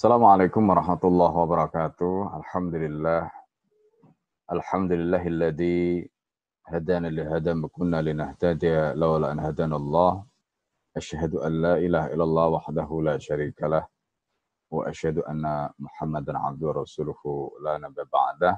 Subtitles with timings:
[0.00, 2.32] Assalamualaikum warahmatullahi wabarakatuh.
[2.32, 3.28] Alhamdulillah.
[4.48, 6.08] Alhamdulillahilladzi
[6.72, 10.24] hadana li hada ma kunna linahtadiya lawla an hadana Allah.
[10.96, 13.84] Asyhadu an la ilaha illallah wahdahu la syarika lah
[14.72, 18.56] wa asyhadu anna Muhammadan abduhu rasuluhu la nabiyya ba'dah.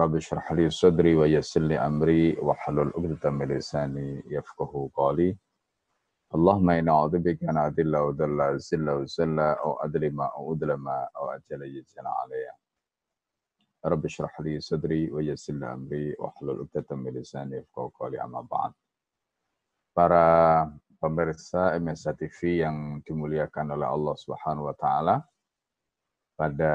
[0.00, 5.36] Rabbi shrah li sadri wa yassir li amri wa halul 'uqdatam min lisani yafqahu qawli.
[6.34, 11.38] Allahumma inna a'udzubika min adilla wa dalla zilla wa zilla au adlima au udlama wa
[11.38, 12.54] ajala yajana alayya ya
[13.86, 18.42] Rabbi shrah li sadri wa yassir amri wa hlul 'uqdatam min lisani yafqahu qawli amma
[18.42, 18.74] ba'd.
[19.94, 20.66] Para
[20.98, 25.22] pemirsa MSA TV yang dimuliakan oleh Allah Subhanahu wa taala.
[26.34, 26.74] Pada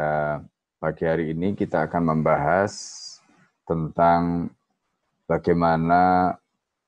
[0.80, 2.74] pagi hari ini kita akan membahas
[3.68, 4.48] tentang
[5.28, 6.32] bagaimana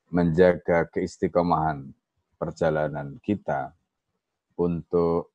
[0.07, 1.91] menjaga keistiqomahan
[2.43, 3.71] perjalanan kita
[4.59, 5.31] untuk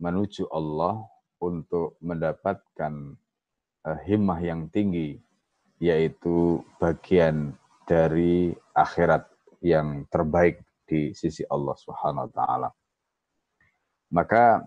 [0.00, 1.04] menuju Allah,
[1.36, 3.12] untuk mendapatkan
[3.84, 5.20] uh, himmah yang tinggi,
[5.76, 7.52] yaitu bagian
[7.84, 9.28] dari akhirat
[9.60, 12.68] yang terbaik di sisi Allah Subhanahu wa taala.
[14.08, 14.64] Maka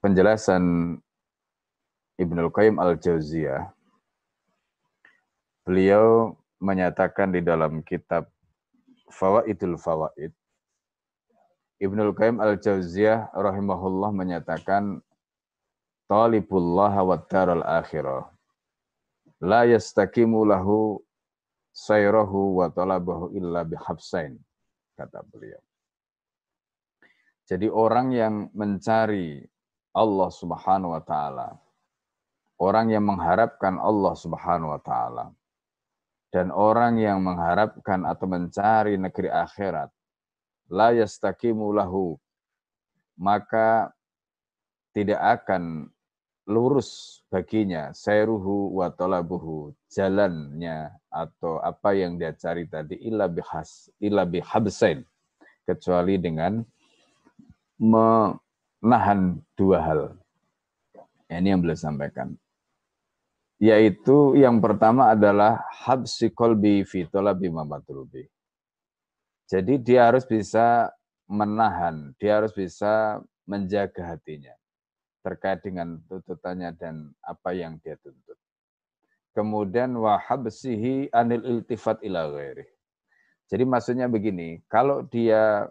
[0.00, 0.96] penjelasan
[2.16, 3.68] Ibnu Qayyim Al-Jauziyah
[5.68, 8.32] beliau menyatakan di dalam kitab
[9.12, 10.32] Fawaidul Fawaid,
[11.82, 15.04] Ibnul Qayyim Al-Jauziyah rahimahullah menyatakan
[16.08, 18.32] talibullah wa daral akhirah
[19.42, 21.02] la yastakimu lahu
[21.74, 24.38] sayrahu wa talabahu illa bihabsain
[24.94, 25.58] kata beliau.
[27.50, 29.42] Jadi orang yang mencari
[29.92, 31.58] Allah Subhanahu wa taala,
[32.62, 35.34] orang yang mengharapkan Allah Subhanahu wa taala,
[36.32, 39.92] dan orang yang mengharapkan atau mencari negeri akhirat
[40.72, 42.16] la yastaqimu lahu
[43.20, 43.92] maka
[44.96, 45.92] tidak akan
[46.48, 54.26] lurus baginya sayruhu wa talabuhu jalannya atau apa yang dia cari tadi illa bihas illa
[54.26, 55.04] bihabsain.
[55.62, 56.58] Kecuali dengan
[57.78, 60.00] menahan dua hal.
[61.30, 62.34] Ini yang beliau sampaikan
[63.62, 68.26] yaitu yang pertama adalah habsi kolbi fi talabi mamatlubi.
[69.46, 70.90] Jadi dia harus bisa
[71.30, 74.50] menahan, dia harus bisa menjaga hatinya
[75.22, 78.34] terkait dengan tuntutannya dan apa yang dia tuntut.
[79.30, 82.66] Kemudian wahabsihi anil iltifat ila ghairi.
[83.46, 85.70] Jadi maksudnya begini, kalau dia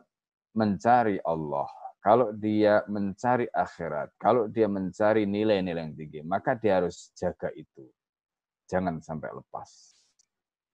[0.56, 1.68] mencari Allah,
[2.02, 7.86] kalau dia mencari akhirat, kalau dia mencari nilai-nilai yang tinggi, maka dia harus jaga itu.
[8.66, 9.94] Jangan sampai lepas.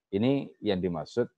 [0.08, 1.28] Ini yang dimaksud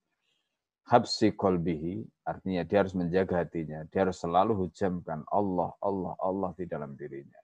[0.86, 3.82] habsi kolbihi, artinya dia harus menjaga hatinya.
[3.90, 7.38] Dia harus selalu hujamkan Allah, Allah, Allah di dalam dirinya.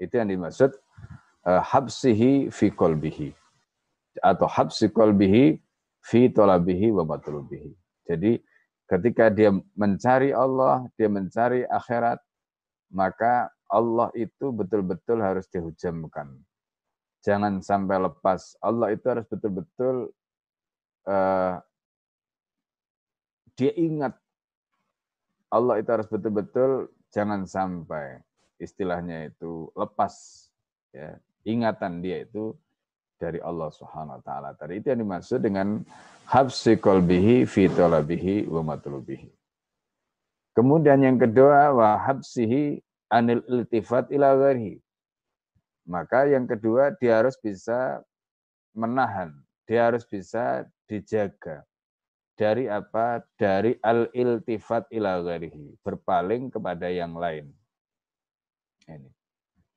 [0.00, 0.72] Itu yang dimaksud
[1.44, 3.28] uh, habsihi fi kolbihi.
[4.24, 5.60] Atau habsi kolbihi
[6.00, 7.72] fi tolabihi wa matlubihi.
[8.08, 8.40] Jadi
[8.84, 12.20] Ketika dia mencari Allah, dia mencari akhirat,
[12.92, 16.36] maka Allah itu betul-betul harus dihujamkan.
[17.24, 18.54] Jangan sampai lepas.
[18.60, 20.12] Allah itu harus betul-betul
[21.08, 21.56] uh,
[23.56, 24.12] dia ingat.
[25.48, 28.20] Allah itu harus betul-betul jangan sampai
[28.60, 30.12] istilahnya itu lepas.
[30.92, 31.18] Ya,
[31.48, 32.54] ingatan dia itu
[33.18, 34.50] dari Allah Subhanahu wa taala.
[34.58, 35.82] Tadi itu yang dimaksud dengan
[36.28, 39.30] habsi qalbihi fi talabihi wa matlubihi.
[40.54, 42.78] Kemudian yang kedua wa habsihi
[43.10, 44.78] anil iltifat ila ghairihi.
[45.84, 48.00] Maka yang kedua dia harus bisa
[48.72, 49.34] menahan,
[49.68, 51.66] dia harus bisa dijaga
[52.34, 53.22] dari apa?
[53.38, 57.50] Dari al-iltifat ila ghairihi, berpaling kepada yang lain.
[58.90, 59.10] Ini.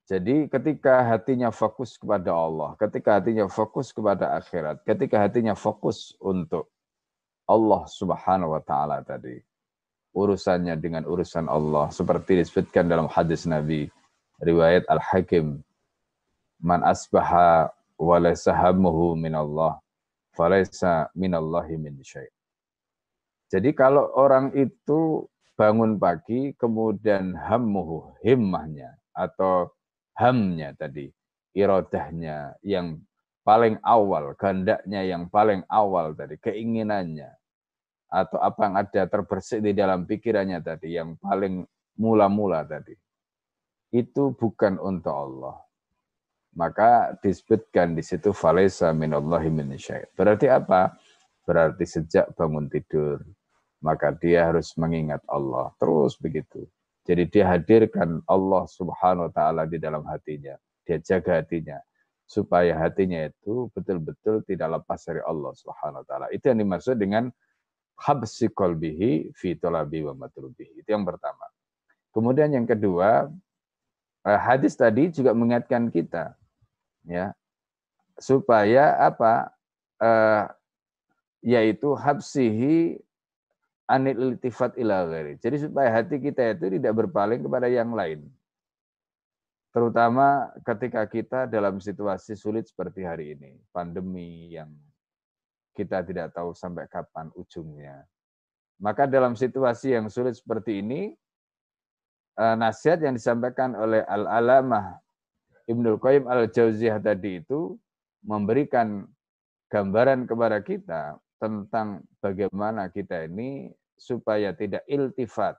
[0.08, 6.72] Jadi ketika hatinya fokus kepada Allah, ketika hatinya fokus kepada akhirat, ketika hatinya fokus untuk
[7.44, 9.36] Allah Subhanahu wa taala tadi,
[10.16, 13.92] urusannya dengan urusan Allah seperti disebutkan dalam hadis Nabi
[14.40, 15.60] riwayat Al-Hakim
[16.64, 17.68] man asbaha
[18.00, 18.56] wa laysa
[19.12, 19.76] min Allah
[20.32, 22.32] falaysa min Allahi min syai.
[23.52, 29.68] Jadi kalau orang itu bangun pagi kemudian hammuhu himmahnya atau
[30.18, 31.06] hamnya tadi,
[31.54, 32.98] irodahnya yang
[33.46, 37.30] paling awal, kehendaknya yang paling awal tadi, keinginannya,
[38.10, 41.62] atau apa yang ada terbersih di dalam pikirannya tadi, yang paling
[41.96, 42.98] mula-mula tadi.
[43.94, 45.56] Itu bukan untuk Allah.
[46.58, 49.78] Maka disebutkan di situ falesa minallahi min
[50.18, 50.98] Berarti apa?
[51.46, 53.24] Berarti sejak bangun tidur,
[53.80, 55.72] maka dia harus mengingat Allah.
[55.80, 56.68] Terus begitu.
[57.08, 60.60] Jadi dia hadirkan Allah Subhanahu wa taala di dalam hatinya.
[60.84, 61.80] Dia jaga hatinya
[62.28, 66.26] supaya hatinya itu betul-betul tidak lepas dari Allah Subhanahu wa taala.
[66.28, 67.32] Itu yang dimaksud dengan
[67.96, 70.84] habsi qalbihi fi talabi wa matlubihi.
[70.84, 71.48] Itu yang pertama.
[72.12, 73.32] Kemudian yang kedua,
[74.28, 76.36] eh, hadis tadi juga mengingatkan kita
[77.08, 77.32] ya
[78.20, 79.48] supaya apa?
[79.98, 80.46] Uh,
[81.42, 83.02] yaitu habsihi
[83.88, 85.40] anil ghairi.
[85.40, 88.28] Jadi supaya hati kita itu tidak berpaling kepada yang lain.
[89.72, 94.68] Terutama ketika kita dalam situasi sulit seperti hari ini, pandemi yang
[95.72, 98.04] kita tidak tahu sampai kapan ujungnya.
[98.78, 101.12] Maka dalam situasi yang sulit seperti ini,
[102.38, 104.98] eh, nasihat yang disampaikan oleh Al-Alamah
[105.68, 107.76] Ibnul Qayyim Al-Jauziyah tadi itu
[108.24, 109.04] memberikan
[109.68, 115.58] gambaran kepada kita tentang bagaimana kita ini supaya tidak iltifat,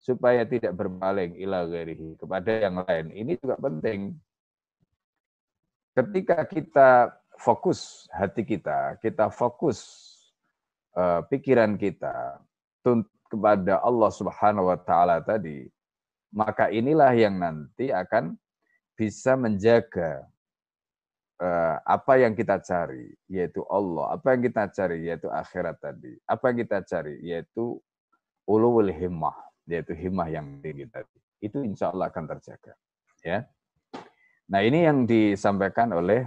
[0.00, 1.68] supaya tidak berpaling ila
[2.16, 3.06] kepada yang lain.
[3.12, 4.16] Ini juga penting.
[5.92, 6.90] Ketika kita
[7.36, 10.08] fokus hati kita, kita fokus
[10.96, 12.40] uh, pikiran kita
[13.28, 15.68] kepada Allah Subhanahu wa taala tadi,
[16.32, 18.36] maka inilah yang nanti akan
[18.96, 20.24] bisa menjaga
[21.82, 24.14] apa yang kita cari, yaitu Allah.
[24.14, 26.14] Apa yang kita cari, yaitu akhirat tadi.
[26.26, 27.82] Apa yang kita cari, yaitu
[28.46, 29.34] ulul himmah,
[29.66, 31.18] yaitu himmah yang tinggi tadi.
[31.42, 32.78] Itu insya Allah akan terjaga.
[33.26, 33.50] Ya.
[34.46, 36.26] Nah ini yang disampaikan oleh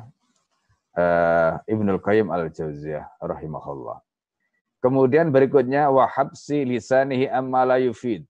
[1.00, 4.04] uh, Ibnul Qayyim al-Jauziyah rahimahullah.
[4.84, 8.28] Kemudian berikutnya wahabsi lisanihi amma la yufid.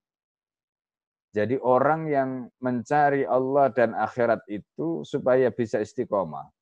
[1.36, 2.30] Jadi orang yang
[2.64, 6.55] mencari Allah dan akhirat itu supaya bisa istiqomah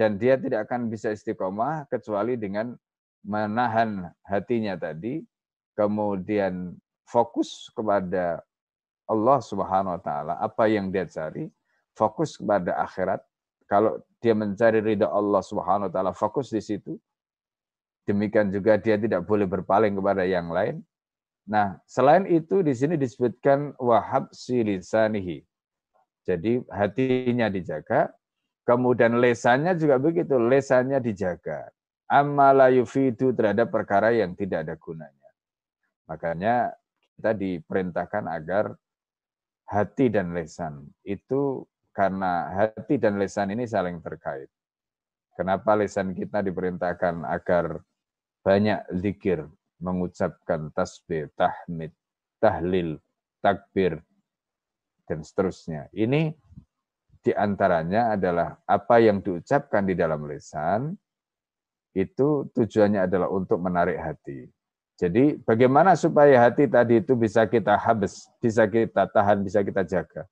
[0.00, 2.72] dan dia tidak akan bisa istiqomah kecuali dengan
[3.20, 5.20] menahan hatinya tadi,
[5.76, 6.72] kemudian
[7.04, 8.40] fokus kepada
[9.04, 11.52] Allah Subhanahu wa taala, apa yang dia cari,
[11.92, 13.20] fokus kepada akhirat.
[13.68, 16.96] Kalau dia mencari ridha Allah Subhanahu wa taala, fokus di situ.
[18.08, 20.80] Demikian juga dia tidak boleh berpaling kepada yang lain.
[21.44, 25.44] Nah, selain itu di sini disebutkan wahab silisanihi.
[26.24, 28.08] Jadi hatinya dijaga,
[28.64, 31.68] Kemudian lesannya juga begitu, lesannya dijaga.
[32.10, 35.30] Amala yufidu terhadap perkara yang tidak ada gunanya.
[36.10, 36.74] Makanya
[37.14, 38.74] kita diperintahkan agar
[39.70, 41.62] hati dan lesan itu
[41.94, 44.50] karena hati dan lesan ini saling terkait.
[45.38, 47.78] Kenapa lesan kita diperintahkan agar
[48.42, 49.46] banyak zikir,
[49.78, 51.94] mengucapkan tasbih, tahmid,
[52.42, 52.98] tahlil,
[53.40, 54.00] takbir,
[55.08, 55.88] dan seterusnya.
[55.90, 56.32] Ini
[57.20, 60.96] di antaranya adalah apa yang diucapkan di dalam lisan,
[61.92, 64.48] itu tujuannya adalah untuk menarik hati.
[64.96, 70.28] Jadi bagaimana supaya hati tadi itu bisa kita habis, bisa kita tahan, bisa kita jaga.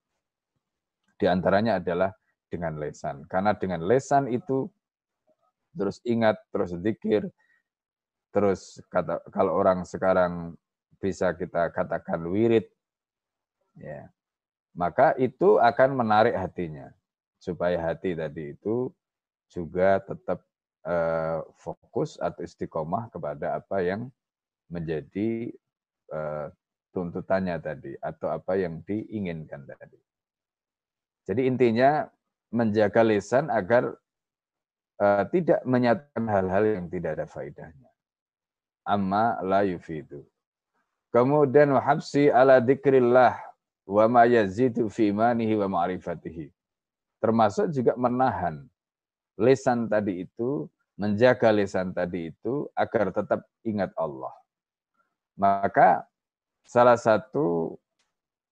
[1.17, 2.13] Di antaranya adalah
[2.49, 3.25] dengan lesan.
[3.29, 4.69] Karena dengan lesan itu
[5.73, 7.29] terus ingat, terus zikir,
[8.33, 10.57] terus kata kalau orang sekarang
[11.01, 12.69] bisa kita katakan wirid,
[13.77, 14.09] ya
[14.79, 16.95] maka itu akan menarik hatinya
[17.43, 18.95] supaya hati tadi itu
[19.51, 20.39] juga tetap
[20.87, 24.07] uh, fokus atau istiqomah kepada apa yang
[24.71, 25.51] menjadi
[26.15, 26.47] uh,
[26.95, 29.99] tuntutannya tadi atau apa yang diinginkan tadi.
[31.27, 32.07] Jadi intinya
[32.55, 33.99] menjaga lisan agar
[35.03, 37.91] uh, tidak menyatakan hal-hal yang tidak ada faedahnya.
[38.87, 40.23] Amma la yufidu.
[41.13, 43.48] Kemudian wahabsi ala dikrillah
[43.89, 46.53] wa ma yazidu fi imanihi wa ma'rifatihi.
[47.25, 48.69] Termasuk juga menahan
[49.41, 50.69] lesan tadi itu,
[51.01, 54.35] menjaga lesan tadi itu agar tetap ingat Allah.
[55.41, 56.05] Maka
[56.69, 57.79] salah satu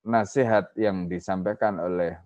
[0.00, 2.16] nasihat yang disampaikan oleh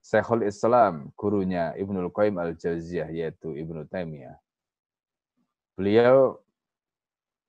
[0.00, 4.40] Syekhul Islam, gurunya Ibnul Qayyim al-Jauziyah, yaitu Ibnu Taimiyah.
[5.76, 6.40] Beliau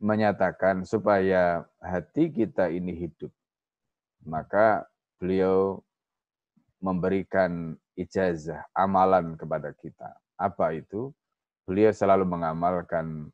[0.03, 3.31] menyatakan supaya hati kita ini hidup
[4.25, 4.86] maka
[5.22, 5.82] beliau
[6.82, 10.18] memberikan ijazah amalan kepada kita.
[10.36, 11.13] Apa itu?
[11.70, 13.30] Beliau selalu mengamalkan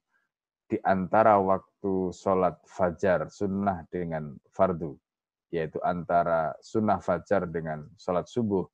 [0.67, 4.99] di antara waktu sholat fajar sunnah dengan fardu,
[5.47, 8.67] yaitu antara sunnah fajar dengan sholat subuh,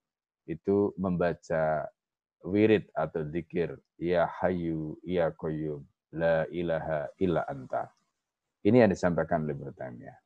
[0.49, 1.85] itu membaca
[2.41, 5.85] wirid atau zikir, Ya Hayu, Ya Qayyum,
[6.17, 7.93] La ilaha illa anta.
[8.65, 10.22] Ini yang disampaikan oleh Bertanya.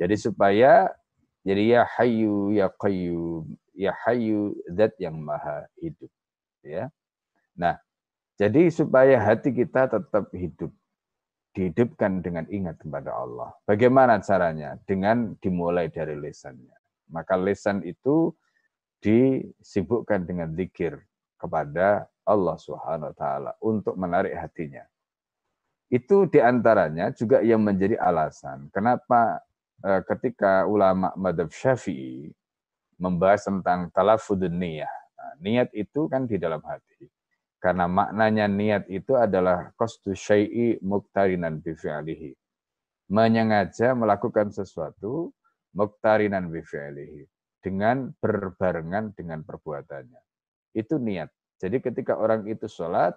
[0.00, 0.88] Jadi supaya
[1.44, 3.44] jadi ya hayu ya qayyum,
[3.76, 6.08] ya hayu zat yang maha hidup.
[6.64, 6.88] Ya.
[7.52, 7.76] Nah,
[8.40, 10.72] jadi supaya hati kita tetap hidup.
[11.50, 13.50] dihidupkan dengan ingat kepada Allah.
[13.66, 14.78] Bagaimana caranya?
[14.86, 16.78] Dengan dimulai dari lesannya.
[17.10, 18.30] Maka lesan itu
[19.02, 20.94] disibukkan dengan zikir
[21.42, 24.86] kepada Allah Subhanahu wa taala untuk menarik hatinya.
[25.90, 29.42] Itu di antaranya juga yang menjadi alasan kenapa
[29.80, 32.28] ketika ulama madhab syafi'i
[33.00, 34.92] membahas tentang talafudun niyah.
[35.16, 37.08] Nah, niat itu kan di dalam hati.
[37.60, 42.32] Karena maknanya niat itu adalah kostu syai'i muktarinan bifi'alihi.
[43.12, 45.32] Menyengaja melakukan sesuatu
[45.76, 47.24] muktarinan bifi'alihi.
[47.60, 50.20] Dengan berbarengan dengan perbuatannya.
[50.72, 51.28] Itu niat.
[51.60, 53.12] Jadi ketika orang itu sholat,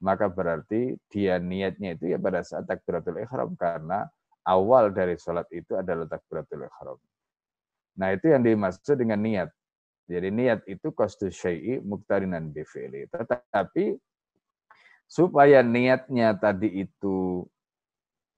[0.00, 4.08] maka berarti dia niatnya itu ya pada saat takbiratul ihram karena
[4.46, 6.98] awal dari sholat itu adalah takbiratul ihram.
[7.98, 9.50] Nah itu yang dimaksud dengan niat.
[10.10, 13.06] Jadi niat itu kostu syai'i muktarinan bifili.
[13.08, 13.96] Tetapi
[15.06, 17.46] supaya niatnya tadi itu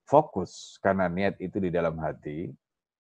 [0.04, 2.52] fokus karena niat itu di dalam hati.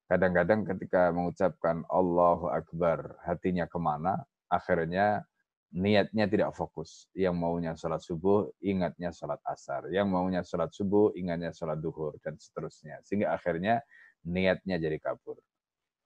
[0.08, 4.20] Kadang-kadang ketika mengucapkan Allahu Akbar, hatinya ke mana,
[4.52, 5.24] akhirnya
[5.74, 7.10] niatnya tidak fokus.
[7.18, 9.90] Yang maunya sholat subuh, ingatnya sholat asar.
[9.90, 13.02] Yang maunya sholat subuh, ingatnya sholat duhur, dan seterusnya.
[13.02, 13.82] Sehingga akhirnya
[14.22, 15.42] niatnya jadi kabur.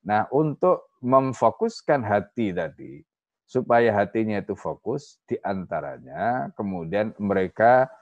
[0.08, 3.04] Nah, untuk memfokuskan hati tadi,
[3.44, 7.92] supaya hatinya itu fokus, di antaranya kemudian mereka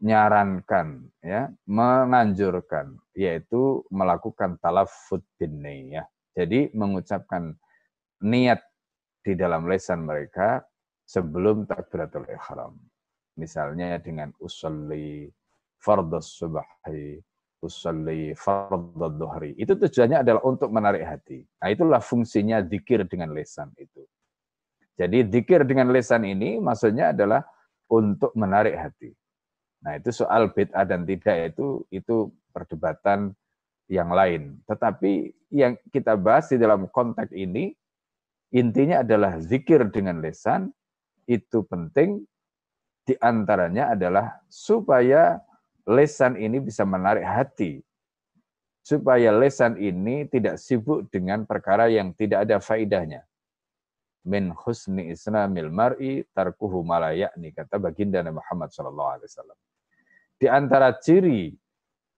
[0.00, 5.60] menyarankan, ya, menganjurkan, yaitu melakukan talafud bin
[5.92, 6.08] ya.
[6.36, 7.56] Jadi mengucapkan
[8.20, 8.60] niat
[9.26, 10.62] di dalam lesan mereka
[11.02, 12.78] sebelum takbiratul ihram.
[13.34, 15.26] Misalnya dengan usolli
[15.82, 17.18] fardhus subahi,
[17.58, 19.58] usolli fardhud duhri.
[19.58, 21.42] Itu tujuannya adalah untuk menarik hati.
[21.42, 24.06] Nah, itulah fungsinya zikir dengan lesan itu.
[24.94, 27.42] Jadi zikir dengan lesan ini maksudnya adalah
[27.90, 29.10] untuk menarik hati.
[29.84, 33.36] Nah, itu soal bid'ah dan tidak itu itu perdebatan
[33.92, 34.56] yang lain.
[34.64, 37.76] Tetapi yang kita bahas di dalam konteks ini
[38.54, 40.70] Intinya adalah zikir dengan lesan
[41.26, 42.22] itu penting
[43.02, 45.42] di antaranya adalah supaya
[45.86, 47.82] lesan ini bisa menarik hati.
[48.86, 53.26] Supaya lesan ini tidak sibuk dengan perkara yang tidak ada faidahnya.
[54.26, 59.58] Min husni islamil mar'i tarkuhu malayakni, kata baginda Nabi Muhammad SAW.
[60.38, 61.50] Di antara ciri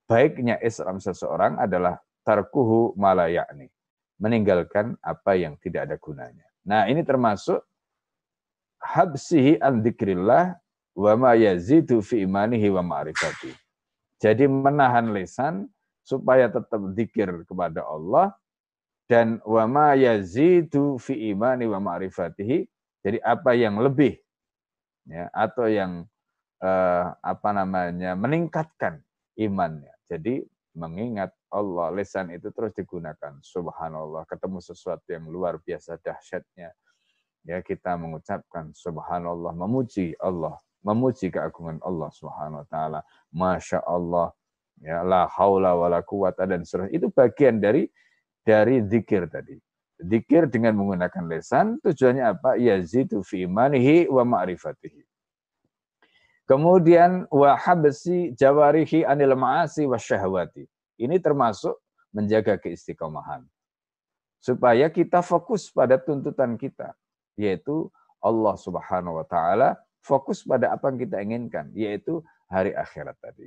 [0.04, 3.72] baiknya Islam seseorang adalah tarkuhu malayakni
[4.18, 6.46] meninggalkan apa yang tidak ada gunanya.
[6.66, 7.62] Nah, ini termasuk
[8.82, 9.82] habsihi an
[10.98, 13.54] wa ma yazidu fi imanihi wa ma'rifati.
[14.18, 15.70] Jadi menahan lesan
[16.02, 18.34] supaya tetap zikir kepada Allah
[19.06, 22.66] dan wa ma yazidu fi imani wa ma'rifatihi.
[23.06, 24.18] Jadi apa yang lebih
[25.06, 26.02] ya atau yang
[26.58, 28.98] eh, apa namanya meningkatkan
[29.38, 29.94] imannya.
[30.10, 30.42] Jadi
[30.74, 33.40] mengingat Allah, lesan itu terus digunakan.
[33.40, 36.72] Subhanallah, ketemu sesuatu yang luar biasa dahsyatnya.
[37.48, 43.00] Ya, kita mengucapkan subhanallah, memuji Allah, memuji keagungan Allah Subhanahu wa taala.
[43.32, 44.36] Masya Allah,
[44.82, 46.92] ya la haula wala quwata dan seterusnya.
[46.92, 47.88] Itu bagian dari
[48.44, 49.56] dari zikir tadi.
[49.98, 52.54] Zikir dengan menggunakan lesan tujuannya apa?
[52.60, 55.02] Yazidu fi imanihi wa ma'rifatihi.
[56.48, 60.64] Kemudian wahabsi jawarihi anil ma'asi wa syahwati.
[60.98, 61.78] Ini termasuk
[62.10, 63.46] menjaga keistiqomahan.
[64.38, 66.94] Supaya kita fokus pada tuntutan kita,
[67.38, 73.46] yaitu Allah Subhanahu wa taala, fokus pada apa yang kita inginkan, yaitu hari akhirat tadi.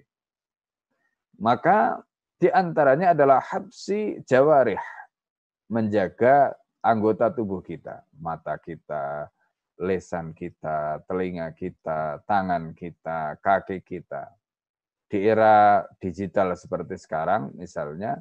[1.39, 2.00] Maka
[2.39, 4.79] di antaranya adalah habsi jawarih,
[5.72, 9.29] menjaga anggota tubuh kita, mata kita,
[9.81, 14.29] lesan kita, telinga kita, tangan kita, kaki kita.
[15.12, 18.15] Di era digital seperti sekarang misalnya,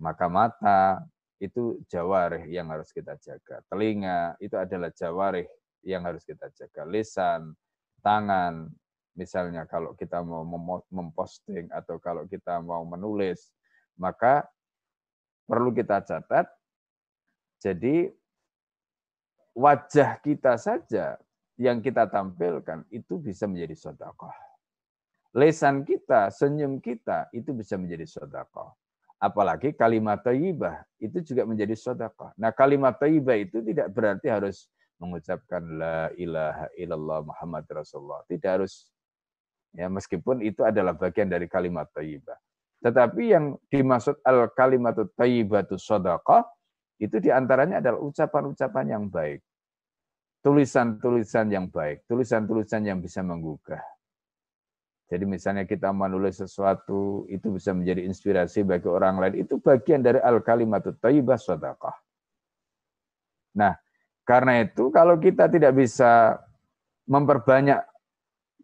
[0.00, 1.04] maka mata
[1.36, 3.60] itu jawarih yang harus kita jaga.
[3.68, 5.44] Telinga itu adalah jawarih
[5.84, 6.88] yang harus kita jaga.
[6.88, 7.52] Lesan,
[8.00, 8.72] tangan,
[9.20, 10.48] misalnya kalau kita mau
[10.88, 13.52] memposting atau kalau kita mau menulis,
[14.00, 14.48] maka
[15.44, 16.48] perlu kita catat.
[17.60, 18.08] Jadi
[19.52, 21.20] wajah kita saja
[21.60, 24.47] yang kita tampilkan itu bisa menjadi sodakoh.
[25.36, 28.72] Lesan kita, senyum kita itu bisa menjadi sodakoh.
[29.18, 32.32] Apalagi kalimat taibah itu juga menjadi sodakoh.
[32.38, 38.24] Nah kalimat taibah itu tidak berarti harus mengucapkan la ilaha illallah Muhammad Rasulullah.
[38.30, 38.88] Tidak harus
[39.76, 42.38] ya meskipun itu adalah bagian dari kalimat taibah.
[42.78, 46.46] Tetapi yang dimaksud al kalimat taibah itu sodakoh
[46.98, 49.42] itu di antaranya adalah ucapan-ucapan yang baik
[50.42, 53.82] tulisan-tulisan yang baik, tulisan-tulisan yang bisa menggugah.
[55.08, 59.40] Jadi misalnya kita menulis sesuatu, itu bisa menjadi inspirasi bagi orang lain.
[59.40, 61.96] Itu bagian dari al-kalimatut tayyibah sadaqah.
[63.56, 63.72] Nah,
[64.28, 66.36] karena itu kalau kita tidak bisa
[67.08, 67.80] memperbanyak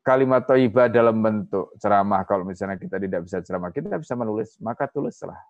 [0.05, 4.85] kalimat tayyibah dalam bentuk ceramah, kalau misalnya kita tidak bisa ceramah, kita bisa menulis, maka
[4.85, 5.41] tulislah.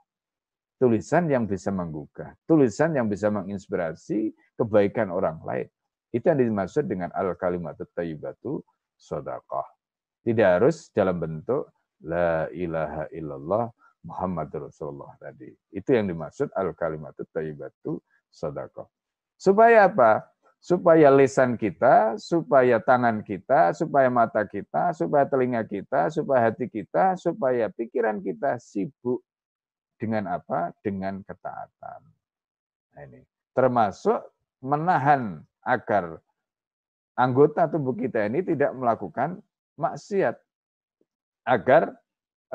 [0.78, 5.66] Tulisan yang bisa menggugah, tulisan yang bisa menginspirasi kebaikan orang lain.
[6.14, 8.62] Itu yang dimaksud dengan al-kalimatut tayyibatu
[8.94, 9.73] sadaqah.
[10.24, 11.68] Tidak harus dalam bentuk
[12.00, 13.68] la ilaha illallah
[14.04, 15.48] Muhammad Rasulullah tadi.
[15.72, 18.00] Itu yang dimaksud al-kalimatut tayyibatu
[18.32, 18.88] sadaqah.
[19.36, 20.24] Supaya apa?
[20.64, 27.20] Supaya lisan kita, supaya tangan kita, supaya mata kita, supaya telinga kita, supaya hati kita,
[27.20, 29.20] supaya pikiran kita sibuk
[30.00, 30.72] dengan apa?
[30.80, 32.00] Dengan ketaatan.
[32.96, 33.20] Nah, ini
[33.52, 34.24] termasuk
[34.64, 36.18] menahan agar
[37.14, 39.38] anggota tubuh kita ini tidak melakukan
[39.76, 40.36] maksiat
[41.44, 41.92] agar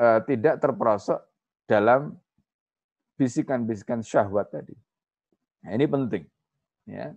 [0.00, 1.20] uh, tidak terperosok
[1.68, 2.18] dalam
[3.14, 4.74] bisikan-bisikan syahwat tadi.
[5.62, 6.24] Nah, ini penting.
[6.88, 7.12] Ya.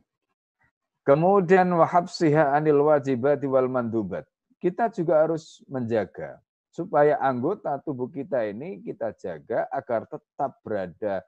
[1.03, 4.27] Kemudian wahabsiha anil wajibati wal mandubat.
[4.59, 6.39] Kita juga harus menjaga
[6.71, 11.21] supaya anggota tubuh kita ini kita jaga agar tetap berada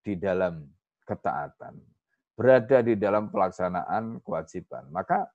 [0.00, 0.64] di dalam
[1.04, 1.76] ketaatan,
[2.32, 4.88] berada di dalam pelaksanaan kewajiban.
[4.88, 5.28] Maka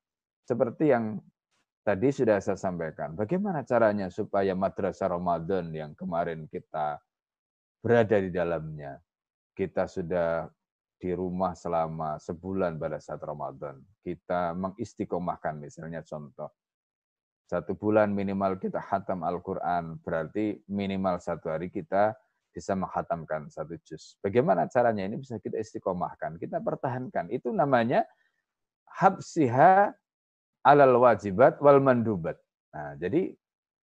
[0.44, 1.22] seperti yang
[1.84, 6.98] tadi sudah saya sampaikan, bagaimana caranya supaya madrasah Ramadan yang kemarin kita
[7.84, 8.98] berada di dalamnya,
[9.54, 10.48] kita sudah
[11.04, 13.84] di rumah selama sebulan pada saat Ramadan.
[14.00, 16.48] Kita mengistiqomahkan misalnya contoh.
[17.44, 22.16] Satu bulan minimal kita hatam Al-Quran, berarti minimal satu hari kita
[22.56, 24.16] bisa menghatamkan satu juz.
[24.24, 27.28] Bagaimana caranya ini bisa kita istiqomahkan, kita pertahankan.
[27.36, 28.08] Itu namanya
[28.88, 29.92] habsiha
[30.64, 32.40] alal wajibat wal mandubat.
[32.74, 33.36] Nah, jadi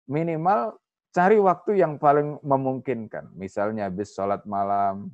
[0.09, 0.81] minimal
[1.13, 3.31] cari waktu yang paling memungkinkan.
[3.37, 5.13] Misalnya habis sholat malam.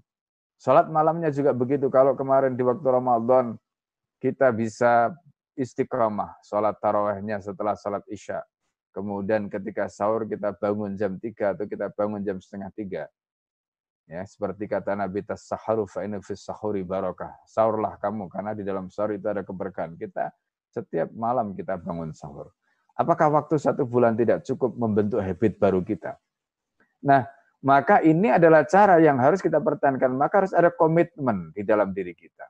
[0.58, 1.90] Sholat malamnya juga begitu.
[1.90, 3.58] Kalau kemarin di waktu Ramadan
[4.22, 5.12] kita bisa
[5.58, 6.38] istiqomah.
[6.46, 8.42] Sholat tarawehnya setelah sholat isya.
[8.94, 13.06] Kemudian ketika sahur kita bangun jam 3 atau kita bangun jam setengah 3.
[14.08, 17.36] Ya, seperti kata Nabi tasaharu fa inna fis sahuri barakah.
[17.44, 19.94] Sahurlah kamu karena di dalam sahur itu ada keberkahan.
[20.00, 20.32] Kita
[20.72, 22.52] setiap malam kita bangun sahur.
[22.98, 26.18] Apakah waktu satu bulan tidak cukup membentuk habit baru kita?
[26.98, 27.30] Nah,
[27.62, 30.10] maka ini adalah cara yang harus kita pertahankan.
[30.18, 32.46] Maka harus ada komitmen di dalam diri kita.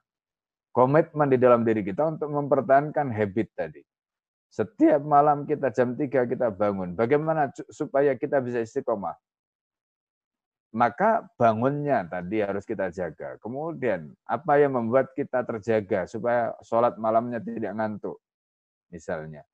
[0.73, 3.83] Komitmen di dalam diri kita untuk mempertahankan habit tadi.
[4.49, 6.97] Setiap malam kita jam 3 kita bangun.
[6.97, 9.13] Bagaimana supaya kita bisa istiqomah?
[10.69, 13.41] Maka bangunnya tadi harus kita jaga.
[13.41, 18.21] Kemudian apa yang membuat kita terjaga supaya sholat malamnya tidak ngantuk?
[18.93, 19.45] Misalnya,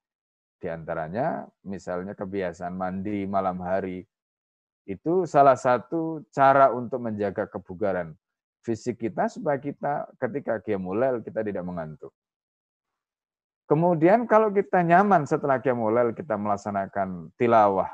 [0.58, 4.02] di antaranya misalnya kebiasaan mandi malam hari.
[4.84, 8.12] Itu salah satu cara untuk menjaga kebugaran
[8.60, 12.12] fisik kita supaya kita ketika qiyamul kita tidak mengantuk.
[13.64, 17.88] Kemudian kalau kita nyaman setelah qiyamul kita melaksanakan tilawah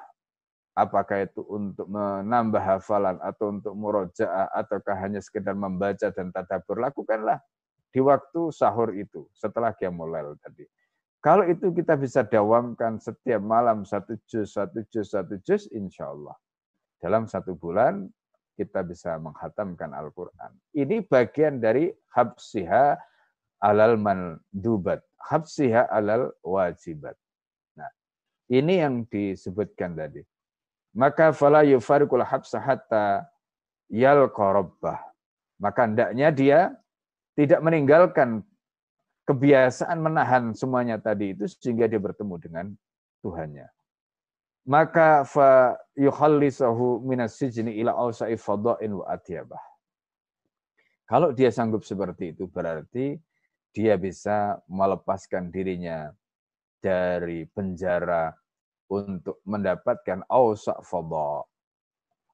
[0.75, 7.43] apakah itu untuk menambah hafalan atau untuk murojaah ataukah hanya sekedar membaca dan tadabur lakukanlah
[7.91, 10.65] di waktu sahur itu setelah qiyamul tadi.
[11.21, 16.33] Kalau itu kita bisa dawamkan setiap malam satu juz, satu juz, satu juz, insya Allah.
[16.97, 18.09] Dalam satu bulan
[18.57, 20.53] kita bisa menghatamkan Al-Quran.
[20.73, 22.97] Ini bagian dari habsiha
[23.61, 25.05] alal mandubat.
[25.21, 27.17] Habsiha alal wajibat.
[27.77, 27.93] Nah,
[28.49, 30.25] ini yang disebutkan tadi.
[30.91, 33.27] Maka fala yufarikul habsa hatta
[33.91, 34.99] yal korobbah.
[35.61, 36.61] Maka hendaknya dia
[37.39, 38.43] tidak meninggalkan
[39.29, 42.67] kebiasaan menahan semuanya tadi itu sehingga dia bertemu dengan
[43.23, 43.69] Tuhannya.
[44.67, 49.63] Maka fa yuhallisahu minas sijni ila awsa'i fadha'in wa atyabah.
[51.07, 53.19] Kalau dia sanggup seperti itu berarti
[53.71, 56.11] dia bisa melepaskan dirinya
[56.83, 58.35] dari penjara
[58.91, 61.47] untuk mendapatkan awsa' fadha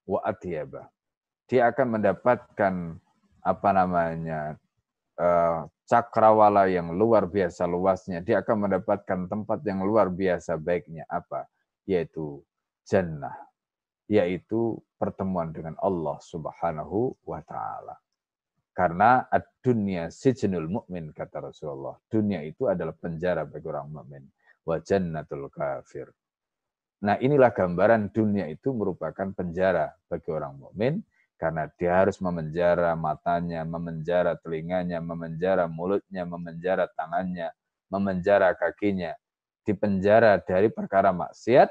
[0.09, 0.89] wa atyaba.
[1.47, 2.75] Dia akan mendapatkan
[3.47, 4.59] apa namanya
[5.21, 8.25] uh, cakrawala yang luar biasa luasnya.
[8.25, 11.47] Dia akan mendapatkan tempat yang luar biasa baiknya apa?
[11.87, 12.43] Yaitu
[12.83, 13.37] jannah.
[14.11, 17.95] Yaitu pertemuan dengan Allah Subhanahu wa taala.
[18.77, 19.25] Karena
[19.65, 21.97] dunia sijnul mukmin kata Rasulullah.
[22.11, 24.25] Dunia itu adalah penjara bagi orang mukmin.
[24.67, 26.11] Wa jannatul kafir.
[27.07, 31.07] Nah, inilah gambaran dunia itu merupakan penjara bagi orang mukmin
[31.39, 37.55] karena dia harus memenjara matanya, memenjara telinganya, memenjara mulutnya, memenjara tangannya,
[37.87, 39.15] memenjara kakinya,
[39.63, 41.71] dipenjara dari perkara maksiat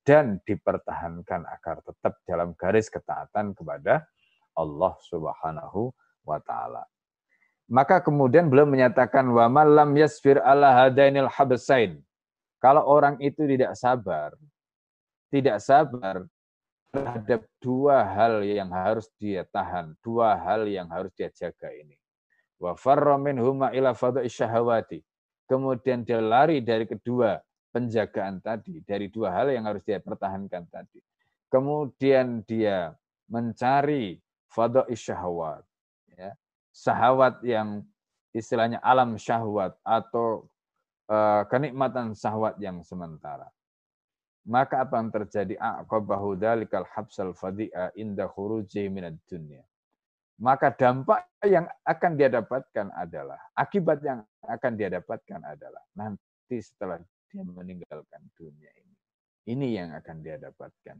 [0.00, 4.08] dan dipertahankan agar tetap dalam garis ketaatan kepada
[4.56, 5.92] Allah Subhanahu
[6.24, 6.88] wa taala.
[7.68, 12.00] Maka kemudian beliau menyatakan wa malam yasfir ala hadainil habsain.
[12.64, 14.32] Kalau orang itu tidak sabar,
[15.34, 16.22] tidak sabar
[16.94, 21.98] terhadap dua hal yang harus dia tahan, dua hal yang harus dia jaga ini.
[22.62, 23.90] Wa farra minhuma ila
[24.30, 25.02] syahawati.
[25.50, 27.42] Kemudian dia lari dari kedua
[27.74, 31.02] penjagaan tadi, dari dua hal yang harus dia pertahankan tadi.
[31.50, 32.94] Kemudian dia
[33.26, 34.22] mencari
[34.54, 35.66] fadha'is syahwat.
[36.14, 36.38] Ya.
[36.70, 37.82] Syahwat yang
[38.30, 40.46] istilahnya alam syahwat atau
[41.10, 43.50] uh, kenikmatan syahwat yang sementara.
[44.44, 45.56] Maka apa yang terjadi?
[45.56, 49.64] Aqabahu dalikal habsal fadi'a inda khuruji minad dunya.
[50.36, 56.98] Maka dampak yang akan dia dapatkan adalah, akibat yang akan dia dapatkan adalah, nanti setelah
[57.30, 58.96] dia meninggalkan dunia ini.
[59.54, 60.96] Ini yang akan dia dapatkan.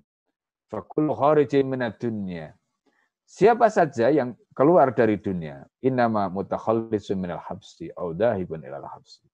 [0.70, 2.54] Fakul khariji minad dunya.
[3.24, 9.24] Siapa saja yang keluar dari dunia, innama mutakhallisun minal habsi au dahibun ilal habsi.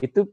[0.00, 0.26] Itu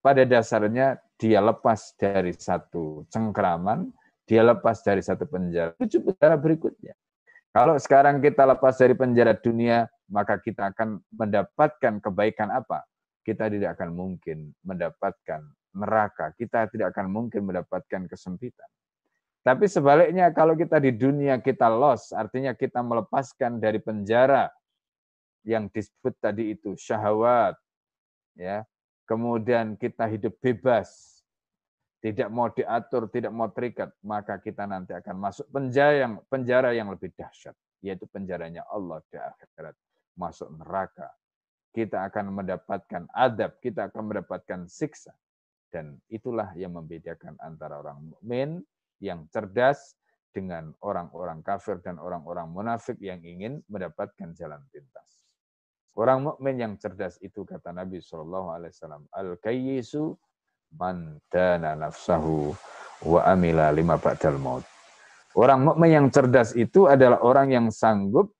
[0.00, 3.88] pada dasarnya dia lepas dari satu cengkraman,
[4.28, 5.72] dia lepas dari satu penjara.
[5.80, 6.92] Itu penjara berikutnya.
[7.52, 12.84] Kalau sekarang kita lepas dari penjara dunia, maka kita akan mendapatkan kebaikan apa?
[13.26, 15.42] kita tidak akan mungkin mendapatkan
[15.74, 18.70] neraka, kita tidak akan mungkin mendapatkan kesempitan.
[19.42, 24.46] Tapi sebaliknya kalau kita di dunia kita loss, artinya kita melepaskan dari penjara
[25.42, 27.58] yang disebut tadi itu syahwat,
[28.38, 28.62] ya.
[29.06, 31.22] Kemudian kita hidup bebas,
[32.02, 36.90] tidak mau diatur, tidak mau terikat, maka kita nanti akan masuk penjara yang penjara yang
[36.90, 39.74] lebih dahsyat, yaitu penjaranya Allah di akhirat,
[40.18, 41.14] masuk neraka
[41.76, 45.12] kita akan mendapatkan adab, kita akan mendapatkan siksa.
[45.68, 48.64] Dan itulah yang membedakan antara orang mukmin
[49.04, 49.92] yang cerdas
[50.32, 55.15] dengan orang-orang kafir dan orang-orang munafik yang ingin mendapatkan jalan pintas.
[55.96, 60.12] Orang mukmin yang cerdas itu kata Nabi Shallallahu Alaihi Wasallam, al kayyisu
[60.76, 62.52] man dana nafsahu
[63.08, 64.64] wa amila lima ba'dal maut.
[65.32, 68.32] Orang mukmin yang cerdas itu adalah orang yang sanggup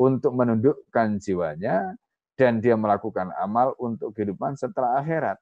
[0.00, 1.92] untuk menundukkan jiwanya
[2.36, 5.36] dan dia melakukan amal untuk kehidupan setelah akhirat.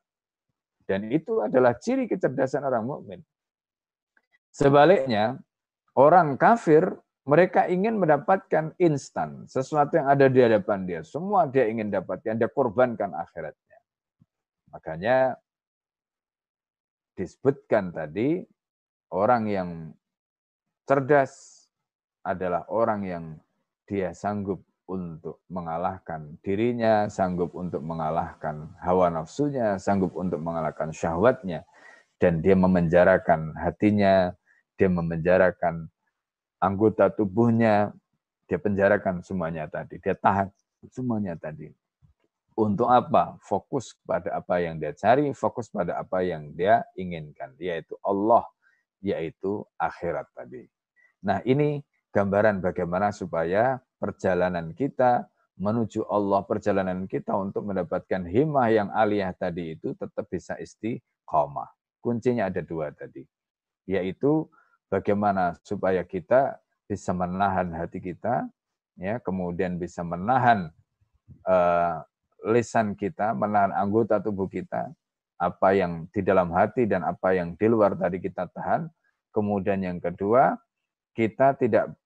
[0.87, 3.21] Dan itu adalah ciri kecerdasan orang mukmin.
[4.51, 5.39] Sebaliknya,
[5.95, 11.01] orang kafir mereka ingin mendapatkan instan, sesuatu yang ada di hadapan dia.
[11.07, 13.79] Semua dia ingin dapatkan, dia korbankan akhiratnya.
[14.75, 15.39] Makanya
[17.15, 18.43] disebutkan tadi
[19.15, 19.69] orang yang
[20.89, 21.63] cerdas
[22.27, 23.25] adalah orang yang
[23.87, 31.63] dia sanggup untuk mengalahkan dirinya, sanggup untuk mengalahkan hawa nafsunya, sanggup untuk mengalahkan syahwatnya,
[32.19, 34.35] dan dia memenjarakan hatinya,
[34.75, 35.87] dia memenjarakan
[36.63, 37.91] anggota tubuhnya,
[38.47, 40.47] dia penjarakan semuanya tadi, dia tahan
[40.95, 41.67] semuanya tadi.
[42.55, 43.35] Untuk apa?
[43.43, 48.47] Fokus pada apa yang dia cari, fokus pada apa yang dia inginkan, yaitu Allah,
[49.03, 50.71] yaitu akhirat tadi.
[51.27, 51.83] Nah ini
[52.15, 59.75] gambaran bagaimana supaya perjalanan kita menuju Allah, perjalanan kita untuk mendapatkan himah yang aliyah tadi
[59.75, 61.73] itu tetap bisa istiqomah.
[62.05, 63.25] Kuncinya ada dua tadi,
[63.89, 64.45] yaitu
[64.93, 68.45] bagaimana supaya kita bisa menahan hati kita,
[69.01, 70.69] ya, kemudian bisa menahan
[71.49, 72.05] uh,
[72.45, 74.93] lisan kita, menahan anggota tubuh kita,
[75.41, 78.93] apa yang di dalam hati dan apa yang di luar tadi kita tahan.
[79.33, 80.61] Kemudian yang kedua,
[81.17, 81.97] kita tidak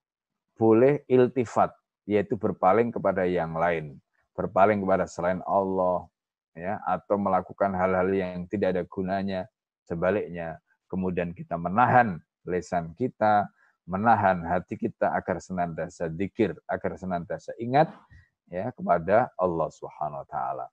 [0.55, 1.75] boleh iltifat,
[2.07, 3.99] yaitu berpaling kepada yang lain,
[4.39, 6.07] berpaling kepada selain Allah,
[6.55, 9.51] ya, atau melakukan hal-hal yang tidak ada gunanya.
[9.83, 13.51] Sebaliknya, kemudian kita menahan lesan kita,
[13.87, 17.91] menahan hati kita agar senantiasa dikir, agar senantiasa ingat
[18.51, 20.67] ya kepada Allah Subhanahu wa taala.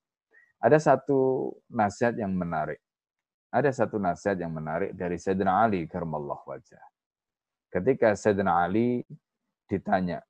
[0.64, 2.80] Ada satu nasihat yang menarik.
[3.54, 6.82] Ada satu nasihat yang menarik dari Sayyidina Ali karramallahu wajah.
[7.70, 9.06] Ketika Sayyidina Ali
[9.70, 10.24] ditanya,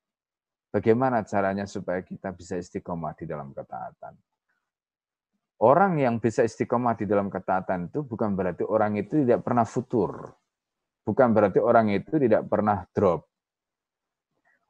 [0.74, 4.18] bagaimana caranya supaya kita bisa istiqomah di dalam ketaatan?
[5.64, 10.36] Orang yang bisa istiqomah di dalam ketaatan itu bukan berarti orang itu tidak pernah futur.
[11.04, 13.28] Bukan berarti orang itu tidak pernah drop.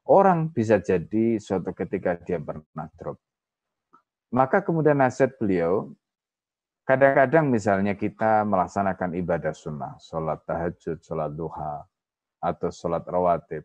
[0.09, 3.21] Orang bisa jadi suatu ketika dia pernah drop.
[4.33, 5.93] Maka kemudian nasihat beliau,
[6.89, 11.85] kadang-kadang misalnya kita melaksanakan ibadah sunnah, sholat tahajud, sholat duha,
[12.41, 13.63] atau sholat rawatib.